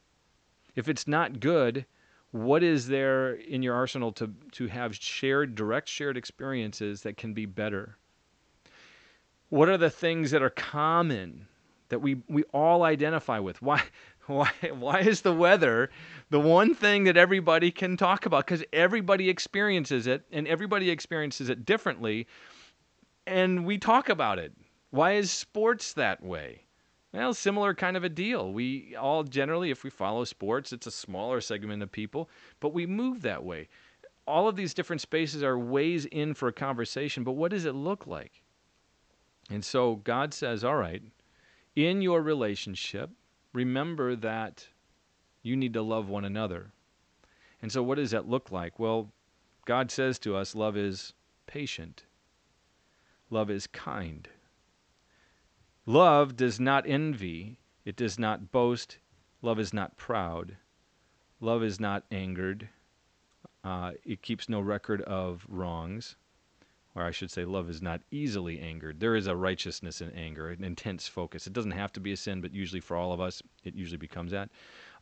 If 0.76 0.90
it's 0.90 1.08
not 1.08 1.40
good, 1.40 1.86
what 2.32 2.64
is 2.64 2.90
there 2.90 3.36
in 3.36 3.64
your 3.64 3.76
arsenal 3.76 4.12
to, 4.12 4.34
to 4.52 4.68
have 4.68 4.94
shared, 4.94 5.56
direct 5.56 5.88
shared 5.88 6.18
experiences 6.18 7.02
that 7.04 7.16
can 7.16 7.34
be 7.34 7.46
better? 7.46 7.96
What 9.48 9.70
are 9.70 9.78
the 9.78 9.90
things 9.90 10.32
that 10.32 10.44
are 10.44 10.50
common 10.50 11.48
that 11.88 12.00
we, 12.00 12.22
we 12.28 12.44
all 12.52 12.84
identify 12.84 13.40
with? 13.40 13.62
Why, 13.62 13.82
why, 14.28 14.52
why 14.78 15.00
is 15.00 15.22
the 15.22 15.34
weather 15.34 15.90
the 16.30 16.40
one 16.40 16.74
thing 16.74 17.04
that 17.06 17.18
everybody 17.18 17.72
can 17.72 17.98
talk 17.98 18.26
about? 18.26 18.46
Because 18.46 18.64
everybody 18.74 19.30
experiences 19.30 20.08
it 20.08 20.24
and 20.32 20.48
everybody 20.48 20.90
experiences 20.90 21.50
it 21.50 21.66
differently, 21.66 22.28
and 23.28 23.66
we 23.66 23.78
talk 23.78 24.10
about 24.10 24.40
it. 24.40 24.54
Why 24.90 25.14
is 25.14 25.32
sports 25.32 25.94
that 25.94 26.24
way? 26.24 26.62
Well, 27.14 27.34
similar 27.34 27.74
kind 27.74 27.96
of 27.96 28.04
a 28.04 28.10
deal. 28.10 28.52
We 28.52 28.96
all 28.96 29.24
generally, 29.24 29.72
if 29.72 29.84
we 29.84 29.90
follow 29.90 30.26
sports, 30.26 30.74
it's 30.74 30.88
a 30.88 30.92
smaller 30.92 31.40
segment 31.40 31.82
of 31.82 31.92
people, 31.92 32.30
but 32.60 32.74
we 32.74 32.86
move 32.86 33.22
that 33.22 33.44
way. 33.44 33.70
All 34.28 34.48
of 34.48 34.56
these 34.56 34.74
different 34.74 35.02
spaces 35.02 35.44
are 35.44 35.58
ways 35.58 36.06
in 36.06 36.34
for 36.34 36.48
a 36.50 36.54
conversation, 36.54 37.24
but 37.24 37.34
what 37.34 37.52
does 37.52 37.66
it 37.66 37.76
look 37.76 38.06
like? 38.08 38.42
And 39.50 39.64
so 39.64 39.96
God 39.98 40.34
says, 40.34 40.64
all 40.64 40.76
right, 40.76 41.04
in 41.76 42.02
your 42.02 42.22
relationship, 42.22 43.12
remember 43.54 44.16
that 44.16 44.68
you 45.46 45.56
need 45.56 45.74
to 45.74 45.82
love 45.82 46.10
one 46.10 46.26
another. 46.26 46.72
And 47.62 47.72
so, 47.72 47.84
what 47.84 47.96
does 47.96 48.12
that 48.12 48.28
look 48.28 48.52
like? 48.52 48.80
Well, 48.80 49.12
God 49.66 49.92
says 49.92 50.20
to 50.20 50.36
us 50.36 50.56
love 50.56 50.76
is 50.76 51.14
patient, 51.48 52.04
love 53.30 53.50
is 53.50 53.68
kind. 53.68 54.28
Love 55.86 56.36
does 56.36 56.60
not 56.60 56.88
envy, 56.88 57.58
it 57.86 57.96
does 57.96 58.18
not 58.18 58.52
boast, 58.52 58.98
love 59.44 59.60
is 59.60 59.72
not 59.72 59.98
proud, 59.98 60.58
love 61.40 61.64
is 61.64 61.80
not 61.80 62.04
angered, 62.12 62.68
uh, 63.64 63.92
it 64.04 64.24
keeps 64.24 64.50
no 64.50 64.60
record 64.60 65.02
of 65.04 65.46
wrongs 65.48 66.16
or 66.96 67.04
I 67.04 67.12
should 67.12 67.30
say, 67.30 67.44
love 67.44 67.70
is 67.70 67.82
not 67.82 68.02
easily 68.10 68.60
angered. 68.60 69.02
There 69.02 69.18
is 69.18 69.28
a 69.28 69.36
righteousness 69.36 70.00
in 70.00 70.12
anger, 70.12 70.50
an 70.50 70.64
intense 70.64 71.08
focus. 71.08 71.46
It 71.46 71.52
doesn't 71.52 71.72
have 71.72 71.92
to 71.94 72.00
be 72.00 72.14
a 72.14 72.18
sin, 72.18 72.40
but 72.40 72.54
usually 72.54 72.80
for 72.80 72.96
all 72.96 73.12
of 73.12 73.20
us, 73.20 73.44
it 73.66 73.76
usually 73.76 73.98
becomes 73.98 74.32
that. 74.32 74.50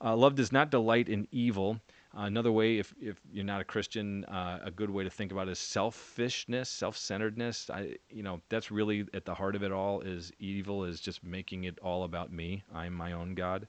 Uh, 0.03 0.15
love 0.15 0.35
does 0.35 0.51
not 0.51 0.69
delight 0.69 1.07
in 1.07 1.25
evil. 1.31 1.79
Uh, 2.15 2.23
another 2.23 2.51
way, 2.51 2.77
if, 2.77 2.93
if 3.01 3.21
you're 3.31 3.45
not 3.45 3.61
a 3.61 3.63
Christian, 3.63 4.25
uh, 4.25 4.59
a 4.63 4.69
good 4.69 4.89
way 4.89 5.03
to 5.03 5.09
think 5.09 5.31
about 5.31 5.47
it 5.47 5.51
is 5.51 5.59
selfishness, 5.59 6.69
self-centeredness. 6.69 7.69
I, 7.69 7.95
you 8.09 8.21
know, 8.21 8.41
that's 8.49 8.69
really 8.69 9.07
at 9.13 9.25
the 9.25 9.33
heart 9.33 9.55
of 9.55 9.63
it 9.63 9.71
all. 9.71 10.01
Is 10.01 10.31
evil 10.39 10.83
is 10.83 10.99
just 10.99 11.23
making 11.23 11.63
it 11.63 11.79
all 11.79 12.03
about 12.03 12.31
me. 12.31 12.63
I'm 12.73 12.93
my 12.93 13.13
own 13.13 13.33
God. 13.33 13.67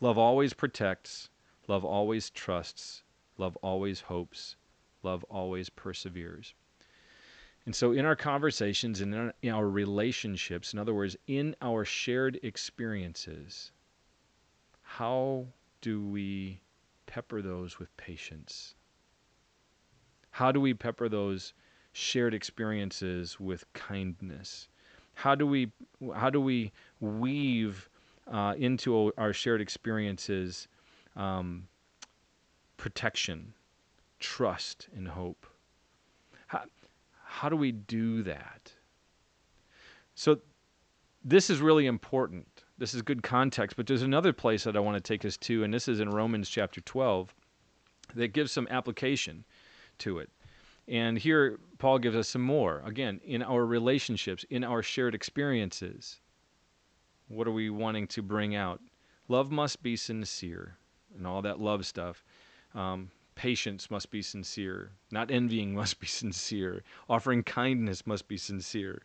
Love 0.00 0.16
always 0.16 0.54
protects. 0.54 1.28
Love 1.68 1.84
always 1.84 2.30
trusts. 2.30 3.02
Love 3.36 3.56
always 3.56 4.00
hopes. 4.00 4.56
Love 5.02 5.24
always 5.24 5.68
perseveres. 5.68 6.54
And 7.66 7.76
so, 7.76 7.92
in 7.92 8.06
our 8.06 8.16
conversations 8.16 9.02
and 9.02 9.32
in 9.42 9.52
our 9.52 9.68
relationships, 9.68 10.72
in 10.72 10.78
other 10.78 10.94
words, 10.94 11.16
in 11.26 11.54
our 11.60 11.84
shared 11.84 12.40
experiences, 12.42 13.70
how 14.96 15.46
do 15.82 16.04
we 16.04 16.60
pepper 17.06 17.40
those 17.40 17.78
with 17.78 17.96
patience? 17.96 18.74
How 20.32 20.50
do 20.50 20.60
we 20.60 20.74
pepper 20.74 21.08
those 21.08 21.54
shared 21.92 22.34
experiences 22.34 23.38
with 23.38 23.72
kindness? 23.72 24.66
How 25.14 25.36
do 25.36 25.46
we 25.46 25.70
how 26.12 26.28
do 26.28 26.40
we 26.40 26.72
weave 26.98 27.88
uh, 28.26 28.54
into 28.58 29.12
our 29.16 29.32
shared 29.32 29.60
experiences 29.60 30.66
um, 31.14 31.68
protection, 32.76 33.54
trust, 34.18 34.88
and 34.96 35.06
hope? 35.06 35.46
How, 36.48 36.62
how 37.24 37.48
do 37.48 37.54
we 37.56 37.70
do 37.70 38.24
that? 38.24 38.72
So, 40.16 40.40
this 41.24 41.48
is 41.48 41.60
really 41.60 41.86
important. 41.86 42.64
This 42.80 42.94
is 42.94 43.02
good 43.02 43.22
context, 43.22 43.76
but 43.76 43.86
there's 43.86 44.00
another 44.00 44.32
place 44.32 44.64
that 44.64 44.74
I 44.74 44.80
want 44.80 44.96
to 44.96 45.06
take 45.06 45.26
us 45.26 45.36
to, 45.36 45.62
and 45.62 45.72
this 45.72 45.86
is 45.86 46.00
in 46.00 46.08
Romans 46.08 46.48
chapter 46.48 46.80
12 46.80 47.34
that 48.14 48.28
gives 48.28 48.52
some 48.52 48.66
application 48.70 49.44
to 49.98 50.18
it. 50.18 50.30
And 50.88 51.18
here, 51.18 51.60
Paul 51.76 51.98
gives 51.98 52.16
us 52.16 52.28
some 52.28 52.40
more. 52.40 52.82
Again, 52.86 53.20
in 53.22 53.42
our 53.42 53.66
relationships, 53.66 54.46
in 54.48 54.64
our 54.64 54.82
shared 54.82 55.14
experiences, 55.14 56.20
what 57.28 57.46
are 57.46 57.52
we 57.52 57.68
wanting 57.68 58.06
to 58.06 58.22
bring 58.22 58.56
out? 58.56 58.80
Love 59.28 59.50
must 59.50 59.82
be 59.82 59.94
sincere 59.94 60.78
and 61.14 61.26
all 61.26 61.42
that 61.42 61.60
love 61.60 61.84
stuff. 61.84 62.24
Um, 62.74 63.10
patience 63.34 63.90
must 63.90 64.10
be 64.10 64.22
sincere. 64.22 64.92
Not 65.10 65.30
envying 65.30 65.74
must 65.80 66.00
be 66.00 66.06
sincere. 66.06 66.82
Offering 67.10 67.42
kindness 67.42 68.06
must 68.06 68.26
be 68.26 68.38
sincere. 68.38 69.02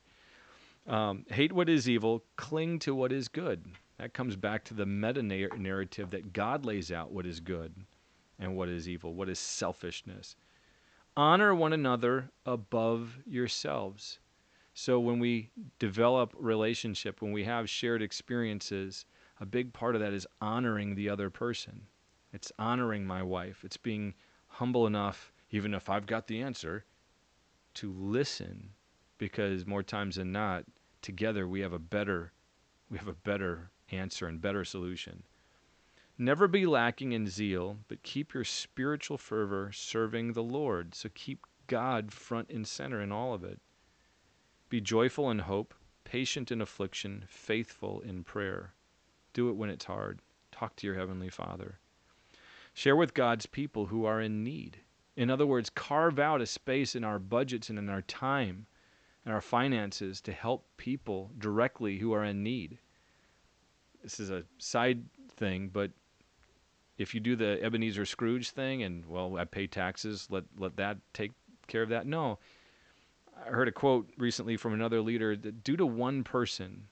Um, 0.87 1.25
hate 1.29 1.51
what 1.51 1.69
is 1.69 1.89
evil, 1.89 2.23
cling 2.35 2.79
to 2.79 2.93
what 2.93 3.11
is 3.11 3.27
good. 3.27 3.65
That 3.97 4.13
comes 4.13 4.35
back 4.35 4.63
to 4.65 4.73
the 4.73 4.85
meta 4.85 5.23
narrative 5.23 6.11
that 6.11 6.33
God 6.33 6.65
lays 6.65 6.91
out 6.91 7.11
what 7.11 7.25
is 7.25 7.39
good 7.39 7.73
and 8.39 8.55
what 8.55 8.69
is 8.69 8.87
evil, 8.87 9.13
what 9.13 9.29
is 9.29 9.39
selfishness. 9.39 10.35
Honor 11.17 11.55
one 11.55 11.73
another 11.73 12.29
above 12.45 13.17
yourselves. 13.25 14.19
So 14.73 14.99
when 14.99 15.19
we 15.19 15.49
develop 15.79 16.33
relationship, 16.37 17.21
when 17.21 17.31
we 17.31 17.45
have 17.45 17.69
shared 17.69 18.01
experiences, 18.01 19.05
a 19.39 19.45
big 19.45 19.71
part 19.71 19.95
of 19.95 20.01
that 20.01 20.13
is 20.13 20.27
honoring 20.41 20.93
the 20.93 21.09
other 21.09 21.29
person. 21.29 21.81
It's 22.33 22.51
honoring 22.59 23.05
my 23.07 23.23
wife. 23.23 23.63
It's 23.63 23.77
being 23.77 24.13
humble 24.47 24.85
enough, 24.85 25.31
even 25.51 25.73
if 25.73 25.89
I've 25.89 26.05
got 26.05 26.27
the 26.27 26.41
answer, 26.41 26.83
to 27.75 27.93
listen 27.93 28.71
because 29.17 29.65
more 29.65 29.83
times 29.83 30.15
than 30.15 30.31
not, 30.31 30.65
together 31.01 31.47
we 31.47 31.61
have 31.61 31.73
a 31.73 31.79
better 31.79 32.31
we 32.89 32.97
have 32.97 33.07
a 33.07 33.13
better 33.13 33.71
answer 33.91 34.27
and 34.27 34.41
better 34.41 34.63
solution. 34.63 35.23
Never 36.17 36.47
be 36.47 36.65
lacking 36.65 37.11
in 37.11 37.27
zeal, 37.27 37.79
but 37.87 38.03
keep 38.03 38.33
your 38.33 38.43
spiritual 38.43 39.17
fervor 39.17 39.71
serving 39.73 40.33
the 40.33 40.43
Lord. 40.43 40.95
So 40.95 41.09
keep 41.13 41.45
God 41.67 42.11
front 42.11 42.49
and 42.49 42.67
center 42.67 43.01
in 43.01 43.11
all 43.11 43.33
of 43.33 43.43
it. 43.43 43.59
Be 44.69 44.79
joyful 44.79 45.29
in 45.29 45.39
hope, 45.39 45.73
patient 46.03 46.51
in 46.51 46.61
affliction, 46.61 47.25
faithful 47.27 48.01
in 48.01 48.23
prayer. 48.23 48.73
Do 49.33 49.49
it 49.49 49.55
when 49.55 49.69
it's 49.69 49.85
hard. 49.85 50.21
Talk 50.51 50.75
to 50.77 50.87
your 50.87 50.95
Heavenly 50.95 51.29
Father. 51.29 51.79
Share 52.73 52.95
with 52.95 53.13
God's 53.13 53.45
people 53.45 53.87
who 53.87 54.05
are 54.05 54.21
in 54.21 54.43
need. 54.43 54.77
In 55.15 55.29
other 55.29 55.45
words, 55.45 55.69
carve 55.69 56.19
out 56.19 56.41
a 56.41 56.45
space 56.45 56.95
in 56.95 57.03
our 57.03 57.19
budgets 57.19 57.69
and 57.69 57.79
in 57.79 57.89
our 57.89 58.01
time 58.01 58.67
and 59.25 59.33
our 59.33 59.41
finances 59.41 60.21
to 60.21 60.31
help 60.31 60.65
people 60.77 61.31
directly 61.39 61.97
who 61.97 62.13
are 62.13 62.23
in 62.23 62.43
need. 62.43 62.77
This 64.03 64.19
is 64.19 64.29
a 64.29 64.43
side 64.59 65.03
thing, 65.31 65.69
but 65.73 65.91
if 66.97 67.13
you 67.13 67.19
do 67.19 67.35
the 67.35 67.61
Ebenezer 67.61 68.05
Scrooge 68.05 68.51
thing 68.51 68.83
and 68.83 69.05
well, 69.07 69.37
I 69.37 69.45
pay 69.45 69.67
taxes, 69.67 70.27
let 70.29 70.43
let 70.57 70.77
that 70.77 70.97
take 71.13 71.31
care 71.67 71.81
of 71.81 71.89
that. 71.89 72.05
No. 72.05 72.39
I 73.45 73.49
heard 73.49 73.67
a 73.67 73.71
quote 73.71 74.09
recently 74.17 74.55
from 74.55 74.73
another 74.73 75.01
leader 75.01 75.35
that 75.35 75.63
do 75.63 75.75
to 75.75 75.85
one 75.85 76.23
person 76.23 76.87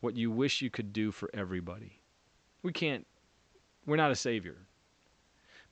what 0.00 0.16
you 0.16 0.30
wish 0.30 0.62
you 0.62 0.70
could 0.70 0.92
do 0.92 1.10
for 1.10 1.28
everybody. 1.34 2.00
We 2.62 2.72
can't 2.72 3.06
we're 3.84 3.96
not 3.96 4.10
a 4.10 4.16
savior 4.16 4.66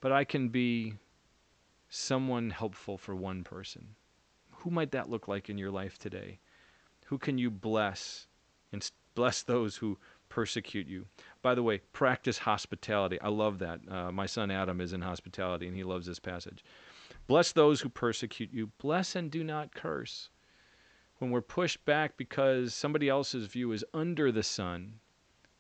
but 0.02 0.12
I 0.12 0.24
can 0.24 0.48
be 0.48 0.94
someone 1.88 2.50
helpful 2.50 2.98
for 2.98 3.14
one 3.14 3.44
person. 3.44 3.94
Who 4.62 4.70
might 4.70 4.92
that 4.92 5.11
look 5.11 5.27
like 5.27 5.51
in 5.51 5.59
your 5.59 5.72
life 5.72 5.98
today? 5.98 6.38
Who 7.07 7.18
can 7.18 7.37
you 7.37 7.51
bless 7.51 8.29
and 8.70 8.88
bless 9.16 9.42
those 9.42 9.77
who 9.77 9.98
persecute 10.29 10.87
you? 10.87 11.07
By 11.42 11.57
the 11.57 11.64
way, 11.64 11.79
practice 11.92 12.38
hospitality. 12.38 13.20
I 13.20 13.29
love 13.29 13.59
that. 13.59 13.81
Uh, 13.90 14.12
my 14.12 14.27
son 14.27 14.53
Adam 14.53 14.81
is 14.81 14.92
in 14.92 15.01
hospitality 15.01 15.66
and 15.66 15.77
he 15.77 15.83
loves 15.83 16.07
this 16.07 16.20
passage. 16.20 16.64
Bless 17.27 17.51
those 17.51 17.81
who 17.81 17.88
persecute 17.88 18.53
you. 18.53 18.68
Bless 18.79 19.16
and 19.16 19.33
do 19.33 19.42
not 19.42 19.75
curse. 19.75 20.31
When 21.18 21.33
we're 21.33 21.40
pushed 21.40 21.85
back 21.85 22.16
because 22.16 22.72
somebody 22.72 23.09
else's 23.09 23.46
view 23.46 23.72
is 23.72 23.85
under 23.92 24.31
the 24.31 24.44
sun, 24.44 25.01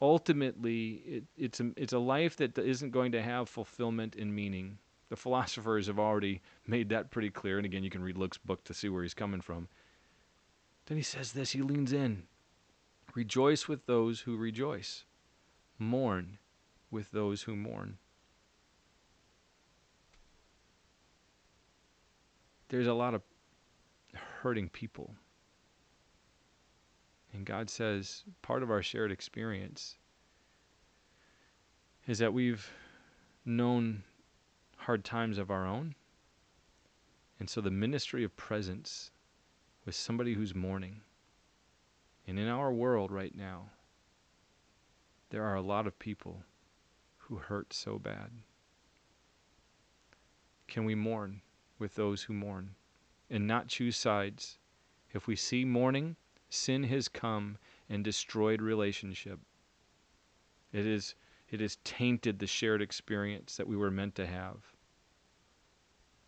ultimately 0.00 1.02
it, 1.04 1.24
it's 1.36 1.58
a, 1.58 1.72
it's 1.76 1.92
a 1.92 1.98
life 1.98 2.36
that 2.36 2.56
isn't 2.56 2.90
going 2.90 3.10
to 3.12 3.22
have 3.22 3.48
fulfillment 3.48 4.14
and 4.14 4.32
meaning. 4.32 4.78
The 5.12 5.16
philosophers 5.16 5.88
have 5.88 5.98
already 5.98 6.40
made 6.66 6.88
that 6.88 7.10
pretty 7.10 7.28
clear. 7.28 7.58
And 7.58 7.66
again, 7.66 7.84
you 7.84 7.90
can 7.90 8.02
read 8.02 8.16
Luke's 8.16 8.38
book 8.38 8.64
to 8.64 8.72
see 8.72 8.88
where 8.88 9.02
he's 9.02 9.12
coming 9.12 9.42
from. 9.42 9.68
Then 10.86 10.96
he 10.96 11.02
says 11.02 11.32
this, 11.32 11.50
he 11.50 11.60
leans 11.60 11.92
in. 11.92 12.22
Rejoice 13.14 13.68
with 13.68 13.84
those 13.84 14.20
who 14.20 14.38
rejoice. 14.38 15.04
Mourn 15.78 16.38
with 16.90 17.10
those 17.10 17.42
who 17.42 17.54
mourn. 17.54 17.98
There's 22.70 22.86
a 22.86 22.94
lot 22.94 23.12
of 23.12 23.20
hurting 24.14 24.70
people 24.70 25.14
and 27.34 27.44
God 27.44 27.68
says 27.68 28.24
part 28.40 28.62
of 28.62 28.70
our 28.70 28.82
shared 28.82 29.12
experience 29.12 29.98
is 32.06 32.18
that 32.18 32.32
we've 32.32 32.70
known 33.44 34.04
hard 34.82 35.04
times 35.04 35.38
of 35.38 35.50
our 35.50 35.66
own. 35.66 35.94
And 37.38 37.48
so 37.48 37.60
the 37.60 37.70
ministry 37.70 38.24
of 38.24 38.36
presence 38.36 39.10
with 39.84 39.94
somebody 39.94 40.34
who's 40.34 40.54
mourning. 40.54 41.00
And 42.26 42.38
in 42.38 42.48
our 42.48 42.72
world 42.72 43.10
right 43.10 43.34
now, 43.34 43.70
there 45.30 45.44
are 45.44 45.56
a 45.56 45.62
lot 45.62 45.86
of 45.86 45.98
people 45.98 46.42
who 47.16 47.36
hurt 47.36 47.72
so 47.72 47.98
bad. 47.98 48.30
Can 50.68 50.84
we 50.84 50.94
mourn 50.94 51.42
with 51.78 51.94
those 51.94 52.22
who 52.22 52.32
mourn 52.32 52.74
and 53.30 53.46
not 53.46 53.68
choose 53.68 53.96
sides? 53.96 54.58
If 55.12 55.26
we 55.26 55.36
see 55.36 55.64
mourning, 55.64 56.16
sin 56.48 56.84
has 56.84 57.08
come 57.08 57.58
and 57.88 58.04
destroyed 58.04 58.62
relationship. 58.62 59.38
It 60.72 60.86
is 60.86 61.14
it 61.52 61.60
has 61.60 61.76
tainted 61.84 62.38
the 62.38 62.46
shared 62.46 62.80
experience 62.80 63.56
that 63.56 63.68
we 63.68 63.76
were 63.76 63.90
meant 63.90 64.14
to 64.14 64.26
have. 64.26 64.56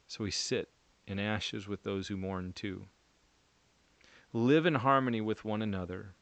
So 0.06 0.22
we 0.22 0.30
sit 0.30 0.68
in 1.06 1.18
ashes 1.18 1.66
with 1.66 1.82
those 1.82 2.08
who 2.08 2.16
mourn 2.16 2.52
too. 2.52 2.86
Live 4.34 4.66
in 4.66 4.74
harmony 4.74 5.22
with 5.22 5.44
one 5.44 5.62
another. 5.62 6.14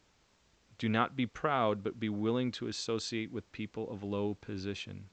Do 0.79 0.89
not 0.89 1.17
be 1.17 1.27
proud, 1.27 1.83
but 1.83 1.99
be 1.99 2.09
willing 2.09 2.53
to 2.53 2.69
associate 2.69 3.33
with 3.33 3.51
people 3.51 3.91
of 3.91 4.05
low 4.05 4.35
position. 4.35 5.09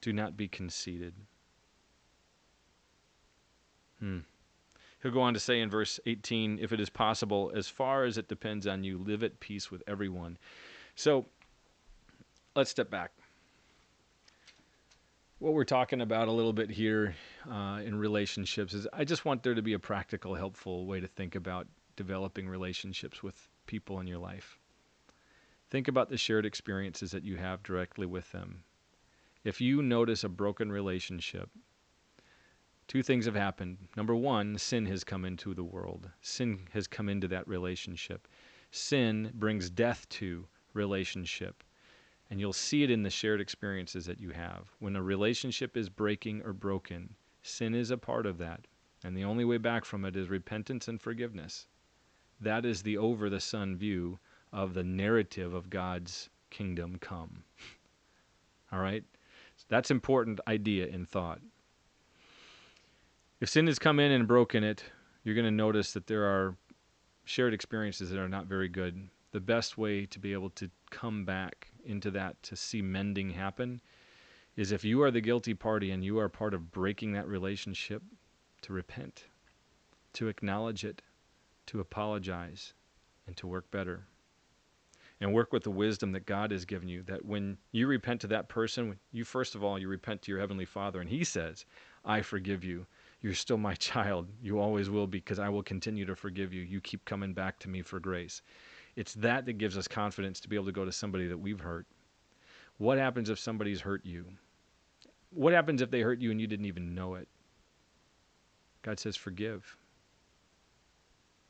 Do 0.00 0.12
not 0.12 0.36
be 0.36 0.48
conceited. 0.48 1.14
Hmm. 4.00 4.20
He'll 5.02 5.12
go 5.12 5.20
on 5.20 5.34
to 5.34 5.40
say 5.40 5.60
in 5.60 5.70
verse 5.70 6.00
18, 6.04 6.58
if 6.60 6.72
it 6.72 6.80
is 6.80 6.90
possible, 6.90 7.52
as 7.54 7.68
far 7.68 8.04
as 8.04 8.18
it 8.18 8.26
depends 8.26 8.66
on 8.66 8.82
you, 8.82 8.98
live 8.98 9.22
at 9.22 9.38
peace 9.38 9.70
with 9.70 9.82
everyone. 9.86 10.38
So 10.96 11.26
let's 12.56 12.70
step 12.70 12.90
back. 12.90 13.10
What 15.40 15.54
we're 15.54 15.64
talking 15.64 16.00
about 16.00 16.28
a 16.28 16.32
little 16.32 16.52
bit 16.52 16.70
here 16.70 17.16
uh, 17.50 17.80
in 17.84 17.96
relationships 17.96 18.72
is 18.72 18.86
I 18.92 19.04
just 19.04 19.24
want 19.24 19.42
there 19.42 19.54
to 19.54 19.62
be 19.62 19.72
a 19.72 19.78
practical, 19.78 20.34
helpful 20.34 20.86
way 20.86 21.00
to 21.00 21.08
think 21.08 21.34
about 21.34 21.66
developing 21.96 22.48
relationships 22.48 23.22
with 23.22 23.48
people 23.66 24.00
in 24.00 24.06
your 24.06 24.18
life. 24.18 24.58
Think 25.70 25.88
about 25.88 26.08
the 26.08 26.16
shared 26.16 26.46
experiences 26.46 27.10
that 27.10 27.24
you 27.24 27.36
have 27.36 27.62
directly 27.62 28.06
with 28.06 28.30
them. 28.30 28.62
If 29.42 29.60
you 29.60 29.82
notice 29.82 30.22
a 30.22 30.28
broken 30.28 30.70
relationship, 30.70 31.50
two 32.86 33.02
things 33.02 33.26
have 33.26 33.34
happened. 33.34 33.78
Number 33.96 34.14
one, 34.14 34.56
sin 34.56 34.86
has 34.86 35.02
come 35.02 35.24
into 35.24 35.54
the 35.54 35.64
world, 35.64 36.08
sin 36.22 36.60
has 36.72 36.86
come 36.86 37.08
into 37.08 37.28
that 37.28 37.48
relationship. 37.48 38.28
Sin 38.70 39.30
brings 39.34 39.68
death 39.68 40.08
to 40.10 40.46
relationship. 40.72 41.62
And 42.34 42.40
you'll 42.40 42.52
see 42.52 42.82
it 42.82 42.90
in 42.90 43.04
the 43.04 43.10
shared 43.10 43.40
experiences 43.40 44.06
that 44.06 44.18
you 44.18 44.30
have. 44.30 44.74
When 44.80 44.96
a 44.96 45.02
relationship 45.04 45.76
is 45.76 45.88
breaking 45.88 46.42
or 46.42 46.52
broken, 46.52 47.14
sin 47.42 47.76
is 47.76 47.92
a 47.92 47.96
part 47.96 48.26
of 48.26 48.38
that. 48.38 48.66
And 49.04 49.16
the 49.16 49.22
only 49.22 49.44
way 49.44 49.56
back 49.56 49.84
from 49.84 50.04
it 50.04 50.16
is 50.16 50.28
repentance 50.28 50.88
and 50.88 51.00
forgiveness. 51.00 51.68
That 52.40 52.64
is 52.64 52.82
the 52.82 52.98
over 52.98 53.30
the 53.30 53.38
sun 53.38 53.76
view 53.76 54.18
of 54.52 54.74
the 54.74 54.82
narrative 54.82 55.54
of 55.54 55.70
God's 55.70 56.28
kingdom 56.50 56.98
come. 56.98 57.44
All 58.72 58.80
right? 58.80 59.04
That's 59.68 59.92
important 59.92 60.40
idea 60.48 60.88
in 60.88 61.06
thought. 61.06 61.40
If 63.40 63.48
sin 63.48 63.68
has 63.68 63.78
come 63.78 64.00
in 64.00 64.10
and 64.10 64.26
broken 64.26 64.64
it, 64.64 64.82
you're 65.22 65.36
going 65.36 65.44
to 65.44 65.52
notice 65.52 65.92
that 65.92 66.08
there 66.08 66.24
are 66.24 66.56
shared 67.22 67.54
experiences 67.54 68.10
that 68.10 68.18
are 68.18 68.28
not 68.28 68.46
very 68.46 68.68
good. 68.68 69.08
The 69.30 69.38
best 69.38 69.78
way 69.78 70.04
to 70.06 70.18
be 70.18 70.32
able 70.32 70.50
to 70.50 70.68
come 70.90 71.24
back 71.24 71.70
into 71.84 72.10
that 72.12 72.42
to 72.44 72.56
see 72.56 72.82
mending 72.82 73.30
happen 73.30 73.80
is 74.56 74.72
if 74.72 74.84
you 74.84 75.02
are 75.02 75.10
the 75.10 75.20
guilty 75.20 75.54
party 75.54 75.90
and 75.90 76.04
you 76.04 76.18
are 76.18 76.28
part 76.28 76.54
of 76.54 76.70
breaking 76.70 77.12
that 77.12 77.26
relationship, 77.26 78.02
to 78.62 78.72
repent, 78.72 79.24
to 80.14 80.28
acknowledge 80.28 80.84
it, 80.84 81.02
to 81.66 81.80
apologize, 81.80 82.72
and 83.26 83.36
to 83.36 83.46
work 83.46 83.70
better. 83.70 84.06
And 85.20 85.32
work 85.32 85.52
with 85.52 85.62
the 85.62 85.70
wisdom 85.70 86.12
that 86.12 86.26
God 86.26 86.50
has 86.50 86.64
given 86.64 86.88
you. 86.88 87.02
That 87.02 87.24
when 87.24 87.56
you 87.72 87.86
repent 87.86 88.20
to 88.22 88.26
that 88.28 88.48
person, 88.48 88.98
you 89.12 89.24
first 89.24 89.54
of 89.54 89.62
all, 89.62 89.78
you 89.78 89.88
repent 89.88 90.22
to 90.22 90.32
your 90.32 90.40
Heavenly 90.40 90.64
Father, 90.64 91.00
and 91.00 91.08
He 91.08 91.24
says, 91.24 91.64
I 92.04 92.20
forgive 92.22 92.64
you 92.64 92.86
You're 93.20 93.34
still 93.34 93.56
my 93.56 93.74
child. 93.90 94.28
You 94.42 94.58
always 94.58 94.90
will 94.90 95.06
be 95.06 95.18
because 95.18 95.38
I 95.38 95.48
will 95.48 95.62
continue 95.62 96.04
to 96.06 96.16
forgive 96.16 96.52
you. 96.52 96.62
You 96.62 96.80
keep 96.80 97.04
coming 97.04 97.32
back 97.32 97.58
to 97.60 97.68
me 97.68 97.82
for 97.82 98.00
grace. 98.00 98.42
It's 98.96 99.14
that 99.14 99.46
that 99.46 99.58
gives 99.58 99.76
us 99.76 99.88
confidence 99.88 100.40
to 100.40 100.48
be 100.48 100.56
able 100.56 100.66
to 100.66 100.72
go 100.72 100.84
to 100.84 100.92
somebody 100.92 101.26
that 101.26 101.38
we've 101.38 101.60
hurt. 101.60 101.86
What 102.78 102.98
happens 102.98 103.28
if 103.28 103.38
somebody's 103.38 103.80
hurt 103.80 104.04
you? 104.04 104.26
What 105.30 105.52
happens 105.52 105.82
if 105.82 105.90
they 105.90 106.00
hurt 106.00 106.20
you 106.20 106.30
and 106.30 106.40
you 106.40 106.46
didn't 106.46 106.66
even 106.66 106.94
know 106.94 107.14
it? 107.14 107.28
God 108.82 109.00
says, 109.00 109.16
forgive. 109.16 109.76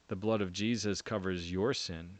The 0.08 0.16
blood 0.16 0.40
of 0.40 0.52
Jesus 0.52 1.02
covers 1.02 1.50
your 1.50 1.74
sin 1.74 2.18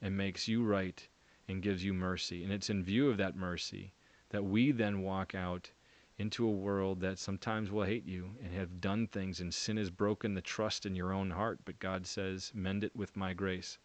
and 0.00 0.16
makes 0.16 0.48
you 0.48 0.64
right 0.64 1.06
and 1.48 1.62
gives 1.62 1.84
you 1.84 1.92
mercy. 1.92 2.44
And 2.44 2.52
it's 2.52 2.70
in 2.70 2.82
view 2.82 3.10
of 3.10 3.16
that 3.18 3.36
mercy 3.36 3.92
that 4.30 4.44
we 4.44 4.72
then 4.72 5.02
walk 5.02 5.34
out 5.34 5.70
into 6.18 6.46
a 6.46 6.50
world 6.50 7.00
that 7.00 7.18
sometimes 7.18 7.70
will 7.70 7.84
hate 7.84 8.06
you 8.06 8.30
and 8.42 8.52
have 8.54 8.80
done 8.80 9.06
things, 9.06 9.40
and 9.40 9.52
sin 9.52 9.76
has 9.76 9.90
broken 9.90 10.34
the 10.34 10.40
trust 10.40 10.86
in 10.86 10.96
your 10.96 11.12
own 11.12 11.30
heart. 11.30 11.58
But 11.64 11.78
God 11.78 12.06
says, 12.06 12.52
Mend 12.54 12.84
it 12.84 12.96
with 12.96 13.16
my 13.16 13.34
grace 13.34 13.78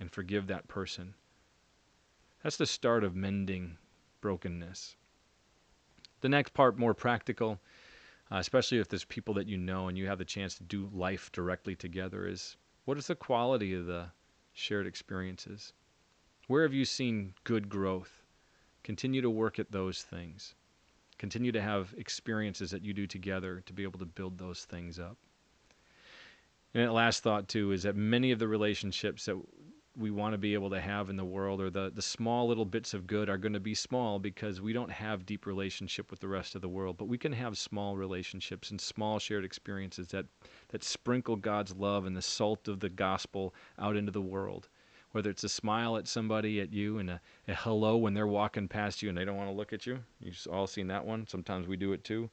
and 0.00 0.10
forgive 0.10 0.46
that 0.46 0.66
person. 0.66 1.14
That's 2.42 2.56
the 2.56 2.66
start 2.66 3.04
of 3.04 3.14
mending 3.14 3.76
brokenness. 4.20 4.96
The 6.22 6.28
next 6.28 6.54
part, 6.54 6.78
more 6.78 6.94
practical, 6.94 7.60
uh, 8.32 8.36
especially 8.36 8.78
if 8.78 8.88
there's 8.88 9.04
people 9.04 9.34
that 9.34 9.46
you 9.46 9.58
know 9.58 9.88
and 9.88 9.96
you 9.96 10.06
have 10.06 10.18
the 10.18 10.24
chance 10.24 10.54
to 10.56 10.62
do 10.62 10.88
life 10.92 11.30
directly 11.32 11.76
together, 11.76 12.26
is 12.26 12.56
what 12.84 12.98
is 12.98 13.06
the 13.06 13.14
quality 13.14 13.74
of 13.74 13.86
the 13.86 14.06
shared 14.54 14.86
experiences? 14.86 15.72
Where 16.46 16.62
have 16.62 16.74
you 16.74 16.84
seen 16.84 17.34
good 17.44 17.68
growth? 17.68 18.22
Continue 18.82 19.20
to 19.20 19.30
work 19.30 19.58
at 19.58 19.70
those 19.70 20.02
things. 20.02 20.54
Continue 21.18 21.52
to 21.52 21.60
have 21.60 21.94
experiences 21.98 22.70
that 22.70 22.82
you 22.82 22.94
do 22.94 23.06
together 23.06 23.62
to 23.66 23.72
be 23.72 23.82
able 23.82 23.98
to 23.98 24.06
build 24.06 24.38
those 24.38 24.64
things 24.64 24.98
up. 24.98 25.18
And 26.72 26.84
that 26.84 26.92
last 26.92 27.22
thought, 27.22 27.48
too, 27.48 27.72
is 27.72 27.82
that 27.82 27.96
many 27.96 28.30
of 28.30 28.38
the 28.38 28.48
relationships 28.48 29.26
that 29.26 29.36
we 29.96 30.10
want 30.10 30.32
to 30.32 30.38
be 30.38 30.54
able 30.54 30.70
to 30.70 30.80
have 30.80 31.10
in 31.10 31.16
the 31.16 31.24
world 31.24 31.60
or 31.60 31.68
the, 31.68 31.90
the 31.94 32.02
small 32.02 32.46
little 32.46 32.64
bits 32.64 32.94
of 32.94 33.06
good 33.06 33.28
are 33.28 33.36
going 33.36 33.52
to 33.52 33.60
be 33.60 33.74
small 33.74 34.18
because 34.18 34.60
we 34.60 34.72
don't 34.72 34.90
have 34.90 35.26
deep 35.26 35.46
relationship 35.46 36.10
with 36.10 36.20
the 36.20 36.28
rest 36.28 36.54
of 36.54 36.62
the 36.62 36.68
world 36.68 36.96
but 36.96 37.08
we 37.08 37.18
can 37.18 37.32
have 37.32 37.58
small 37.58 37.96
relationships 37.96 38.70
and 38.70 38.80
small 38.80 39.18
shared 39.18 39.44
experiences 39.44 40.08
that 40.08 40.26
that 40.68 40.84
sprinkle 40.84 41.36
god's 41.36 41.74
love 41.74 42.06
and 42.06 42.16
the 42.16 42.22
salt 42.22 42.68
of 42.68 42.80
the 42.80 42.88
gospel 42.88 43.54
out 43.78 43.96
into 43.96 44.12
the 44.12 44.20
world. 44.20 44.68
Whether 45.12 45.30
it's 45.30 45.42
a 45.42 45.48
smile 45.48 45.96
at 45.96 46.06
somebody 46.06 46.60
at 46.60 46.72
you 46.72 46.98
and 46.98 47.10
a, 47.10 47.20
a 47.48 47.54
hello 47.54 47.96
when 47.96 48.14
they're 48.14 48.28
walking 48.28 48.68
past 48.68 49.02
you 49.02 49.08
and 49.08 49.18
they 49.18 49.24
don't 49.24 49.36
want 49.36 49.50
to 49.50 49.56
look 49.56 49.72
at 49.72 49.84
you. 49.84 49.98
You've 50.20 50.46
all 50.52 50.68
seen 50.68 50.86
that 50.86 51.04
one? 51.04 51.26
Sometimes 51.26 51.66
we 51.66 51.76
do 51.76 51.92
it 51.92 52.04
too. 52.04 52.30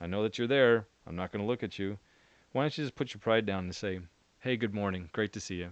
I 0.00 0.06
know 0.06 0.22
that 0.22 0.38
you're 0.38 0.46
there. 0.46 0.86
I'm 1.06 1.16
not 1.16 1.30
going 1.30 1.42
to 1.42 1.46
look 1.46 1.62
at 1.62 1.78
you. 1.78 1.98
Why 2.52 2.62
don't 2.62 2.78
you 2.78 2.84
just 2.84 2.94
put 2.94 3.12
your 3.12 3.20
pride 3.20 3.44
down 3.44 3.64
and 3.64 3.74
say 3.74 4.00
hey 4.40 4.56
good 4.56 4.74
morning. 4.74 5.10
Great 5.12 5.32
to 5.34 5.40
see 5.40 5.56
you 5.56 5.70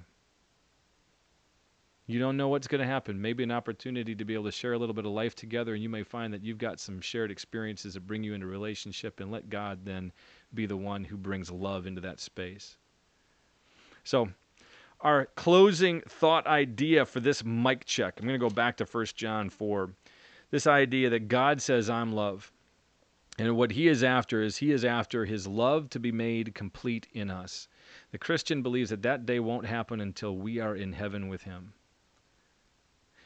you 2.06 2.18
don't 2.18 2.36
know 2.36 2.48
what's 2.48 2.68
going 2.68 2.82
to 2.82 2.86
happen. 2.86 3.20
Maybe 3.20 3.42
an 3.42 3.50
opportunity 3.50 4.14
to 4.14 4.24
be 4.24 4.34
able 4.34 4.44
to 4.44 4.52
share 4.52 4.74
a 4.74 4.78
little 4.78 4.94
bit 4.94 5.06
of 5.06 5.12
life 5.12 5.34
together, 5.34 5.72
and 5.72 5.82
you 5.82 5.88
may 5.88 6.02
find 6.02 6.34
that 6.34 6.44
you've 6.44 6.58
got 6.58 6.78
some 6.78 7.00
shared 7.00 7.30
experiences 7.30 7.94
that 7.94 8.06
bring 8.06 8.22
you 8.22 8.34
into 8.34 8.46
relationship, 8.46 9.20
and 9.20 9.30
let 9.30 9.48
God 9.48 9.84
then 9.84 10.12
be 10.52 10.66
the 10.66 10.76
one 10.76 11.04
who 11.04 11.16
brings 11.16 11.50
love 11.50 11.86
into 11.86 12.02
that 12.02 12.20
space. 12.20 12.76
So, 14.04 14.28
our 15.00 15.26
closing 15.34 16.02
thought 16.02 16.46
idea 16.46 17.06
for 17.06 17.20
this 17.20 17.42
mic 17.42 17.86
check, 17.86 18.18
I'm 18.18 18.26
going 18.26 18.38
to 18.38 18.48
go 18.48 18.54
back 18.54 18.76
to 18.78 18.84
1 18.84 19.06
John 19.14 19.48
4. 19.48 19.90
This 20.50 20.66
idea 20.66 21.08
that 21.10 21.28
God 21.28 21.62
says, 21.62 21.88
I'm 21.88 22.12
love. 22.12 22.52
And 23.38 23.56
what 23.56 23.72
he 23.72 23.88
is 23.88 24.04
after 24.04 24.42
is 24.42 24.58
he 24.58 24.70
is 24.70 24.84
after 24.84 25.24
his 25.24 25.46
love 25.46 25.88
to 25.90 25.98
be 25.98 26.12
made 26.12 26.54
complete 26.54 27.08
in 27.12 27.30
us. 27.30 27.66
The 28.12 28.18
Christian 28.18 28.62
believes 28.62 28.90
that 28.90 29.02
that 29.02 29.26
day 29.26 29.40
won't 29.40 29.66
happen 29.66 30.00
until 30.00 30.36
we 30.36 30.60
are 30.60 30.76
in 30.76 30.92
heaven 30.92 31.28
with 31.28 31.42
him. 31.42 31.72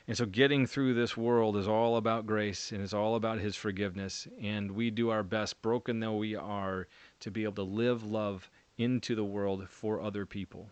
And 0.08 0.16
so 0.16 0.24
getting 0.24 0.66
through 0.66 0.94
this 0.94 1.18
world 1.18 1.54
is 1.54 1.68
all 1.68 1.98
about 1.98 2.26
grace 2.26 2.72
and 2.72 2.80
it's 2.80 2.94
all 2.94 3.14
about 3.14 3.40
his 3.40 3.54
forgiveness. 3.54 4.26
And 4.40 4.70
we 4.70 4.90
do 4.90 5.10
our 5.10 5.22
best, 5.22 5.60
broken 5.60 6.00
though 6.00 6.16
we 6.16 6.34
are, 6.34 6.88
to 7.20 7.30
be 7.30 7.44
able 7.44 7.56
to 7.56 7.62
live 7.62 8.04
love 8.04 8.50
into 8.78 9.14
the 9.14 9.24
world 9.24 9.68
for 9.68 10.00
other 10.00 10.24
people. 10.24 10.70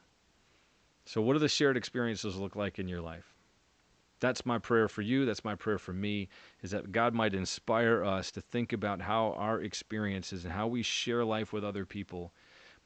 So, 1.05 1.21
what 1.21 1.35
do 1.35 1.39
the 1.39 1.49
shared 1.49 1.77
experiences 1.77 2.37
look 2.37 2.57
like 2.57 2.79
in 2.79 2.89
your 2.89 3.03
life? 3.03 3.35
That's 4.21 4.47
my 4.47 4.59
prayer 4.59 4.89
for 4.89 5.03
you. 5.03 5.27
That's 5.27 5.45
my 5.45 5.55
prayer 5.55 5.79
for 5.79 5.93
me, 5.93 6.31
is 6.63 6.71
that 6.71 6.91
God 6.91 7.13
might 7.13 7.35
inspire 7.35 8.03
us 8.03 8.31
to 8.33 8.41
think 8.41 8.73
about 8.73 9.03
how 9.03 9.35
our 9.37 9.61
experiences 9.61 10.45
and 10.45 10.55
how 10.55 10.67
we 10.67 10.83
share 10.83 11.27
life 11.27 11.53
with 11.53 11.63
other 11.63 11.85
people 11.85 12.33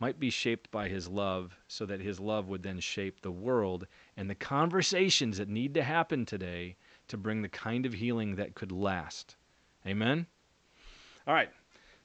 might 0.01 0.19
be 0.19 0.31
shaped 0.31 0.71
by 0.71 0.89
his 0.89 1.09
love 1.09 1.57
so 1.69 1.87
that 1.87 2.01
his 2.01 2.19
love 2.19 2.49
would 2.49 2.63
then 2.63 2.81
shape 2.81 3.21
the 3.21 3.31
world 3.31 3.87
and 4.17 4.29
the 4.29 4.35
conversations 4.35 5.39
that 5.39 5.49
need 5.49 5.75
to 5.75 5.83
happen 5.83 6.25
today 6.25 6.77
to 7.07 7.17
bring 7.17 7.43
the 7.43 7.49
kind 7.49 7.87
of 7.87 7.93
healing 7.93 8.37
that 8.37 8.55
could 8.55 8.73
last. 8.73 9.37
Amen? 9.87 10.27
All 11.27 11.35
right. 11.35 11.51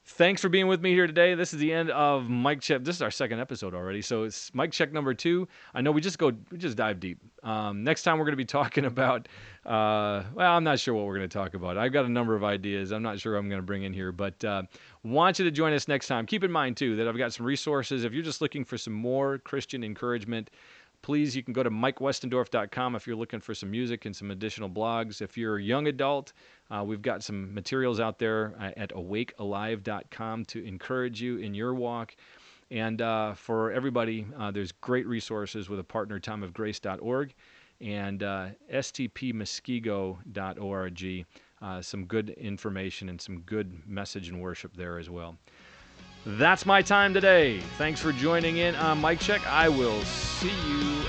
Thanks 0.07 0.39
for 0.39 0.49
being 0.49 0.67
with 0.67 0.81
me 0.81 0.93
here 0.93 1.07
today. 1.07 1.33
This 1.33 1.51
is 1.51 1.59
the 1.59 1.73
end 1.73 1.89
of 1.89 2.29
Mike 2.29 2.61
Check. 2.61 2.83
This 2.83 2.95
is 2.95 3.01
our 3.01 3.09
second 3.09 3.39
episode 3.39 3.73
already, 3.73 4.03
so 4.03 4.21
it's 4.21 4.53
Mike 4.53 4.71
Check 4.71 4.93
number 4.93 5.15
two. 5.15 5.47
I 5.73 5.81
know 5.81 5.91
we 5.91 5.99
just 5.99 6.19
go, 6.19 6.31
we 6.51 6.59
just 6.59 6.77
dive 6.77 6.99
deep. 6.99 7.17
Um, 7.41 7.83
next 7.83 8.03
time 8.03 8.19
we're 8.19 8.25
going 8.25 8.33
to 8.33 8.37
be 8.37 8.45
talking 8.45 8.85
about, 8.85 9.27
uh, 9.65 10.21
well, 10.35 10.55
I'm 10.55 10.63
not 10.63 10.79
sure 10.79 10.93
what 10.93 11.07
we're 11.07 11.17
going 11.17 11.27
to 11.27 11.33
talk 11.35 11.55
about. 11.55 11.79
I've 11.79 11.91
got 11.91 12.05
a 12.05 12.09
number 12.09 12.35
of 12.35 12.43
ideas. 12.43 12.91
I'm 12.91 13.01
not 13.01 13.19
sure 13.19 13.35
I'm 13.35 13.49
going 13.49 13.59
to 13.59 13.65
bring 13.65 13.81
in 13.81 13.93
here, 13.93 14.11
but 14.11 14.45
uh, 14.45 14.61
want 15.01 15.39
you 15.39 15.45
to 15.45 15.51
join 15.51 15.73
us 15.73 15.87
next 15.87 16.05
time. 16.07 16.27
Keep 16.27 16.43
in 16.43 16.51
mind 16.51 16.77
too 16.77 16.95
that 16.97 17.07
I've 17.07 17.17
got 17.17 17.33
some 17.33 17.47
resources. 17.47 18.03
If 18.03 18.13
you're 18.13 18.21
just 18.21 18.41
looking 18.41 18.63
for 18.63 18.77
some 18.77 18.93
more 18.93 19.39
Christian 19.39 19.83
encouragement, 19.83 20.51
please 21.05 21.35
you 21.35 21.43
can 21.43 21.53
go 21.53 21.61
to 21.61 21.69
mikewestendorf.com 21.69 22.95
if 22.95 23.05
you're 23.05 23.15
looking 23.15 23.39
for 23.39 23.53
some 23.53 23.69
music 23.69 24.07
and 24.07 24.15
some 24.15 24.31
additional 24.31 24.67
blogs. 24.67 25.21
If 25.21 25.37
you're 25.37 25.57
a 25.57 25.61
young 25.61 25.85
adult 25.85 26.33
uh, 26.71 26.83
we've 26.83 27.03
got 27.03 27.21
some 27.21 27.53
materials 27.53 27.99
out 27.99 28.17
there 28.17 28.55
uh, 28.59 28.71
at 28.75 28.89
awakealive.com 28.89 30.45
to 30.45 30.65
encourage 30.65 31.21
you 31.21 31.37
in 31.37 31.53
your 31.53 31.75
walk. 31.75 32.15
And 32.71 33.03
uh, 33.03 33.35
for 33.35 33.71
everybody 33.71 34.25
uh, 34.39 34.49
there's 34.49 34.71
great 34.71 35.05
resources 35.05 35.69
with 35.69 35.77
a 35.77 35.83
partner 35.83 36.19
timeofgrace.org 36.19 37.35
and 37.81 38.23
uh, 38.23 38.47
stpmuskego.org 38.73 41.25
uh, 41.61 41.81
some 41.81 42.05
good 42.05 42.29
information 42.31 43.09
and 43.09 43.21
some 43.21 43.41
good 43.41 43.87
message 43.87 44.29
and 44.29 44.41
worship 44.41 44.75
there 44.75 44.97
as 44.97 45.11
well 45.11 45.37
that's 46.25 46.65
my 46.65 46.81
time 46.81 47.13
today. 47.13 47.59
Thanks 47.77 47.99
for 47.99 48.11
joining 48.11 48.57
in 48.57 48.75
on 48.75 48.99
Mike 48.99 49.19
Check. 49.19 49.45
I 49.47 49.69
will 49.69 50.01
see 50.03 50.49
you 50.67 51.04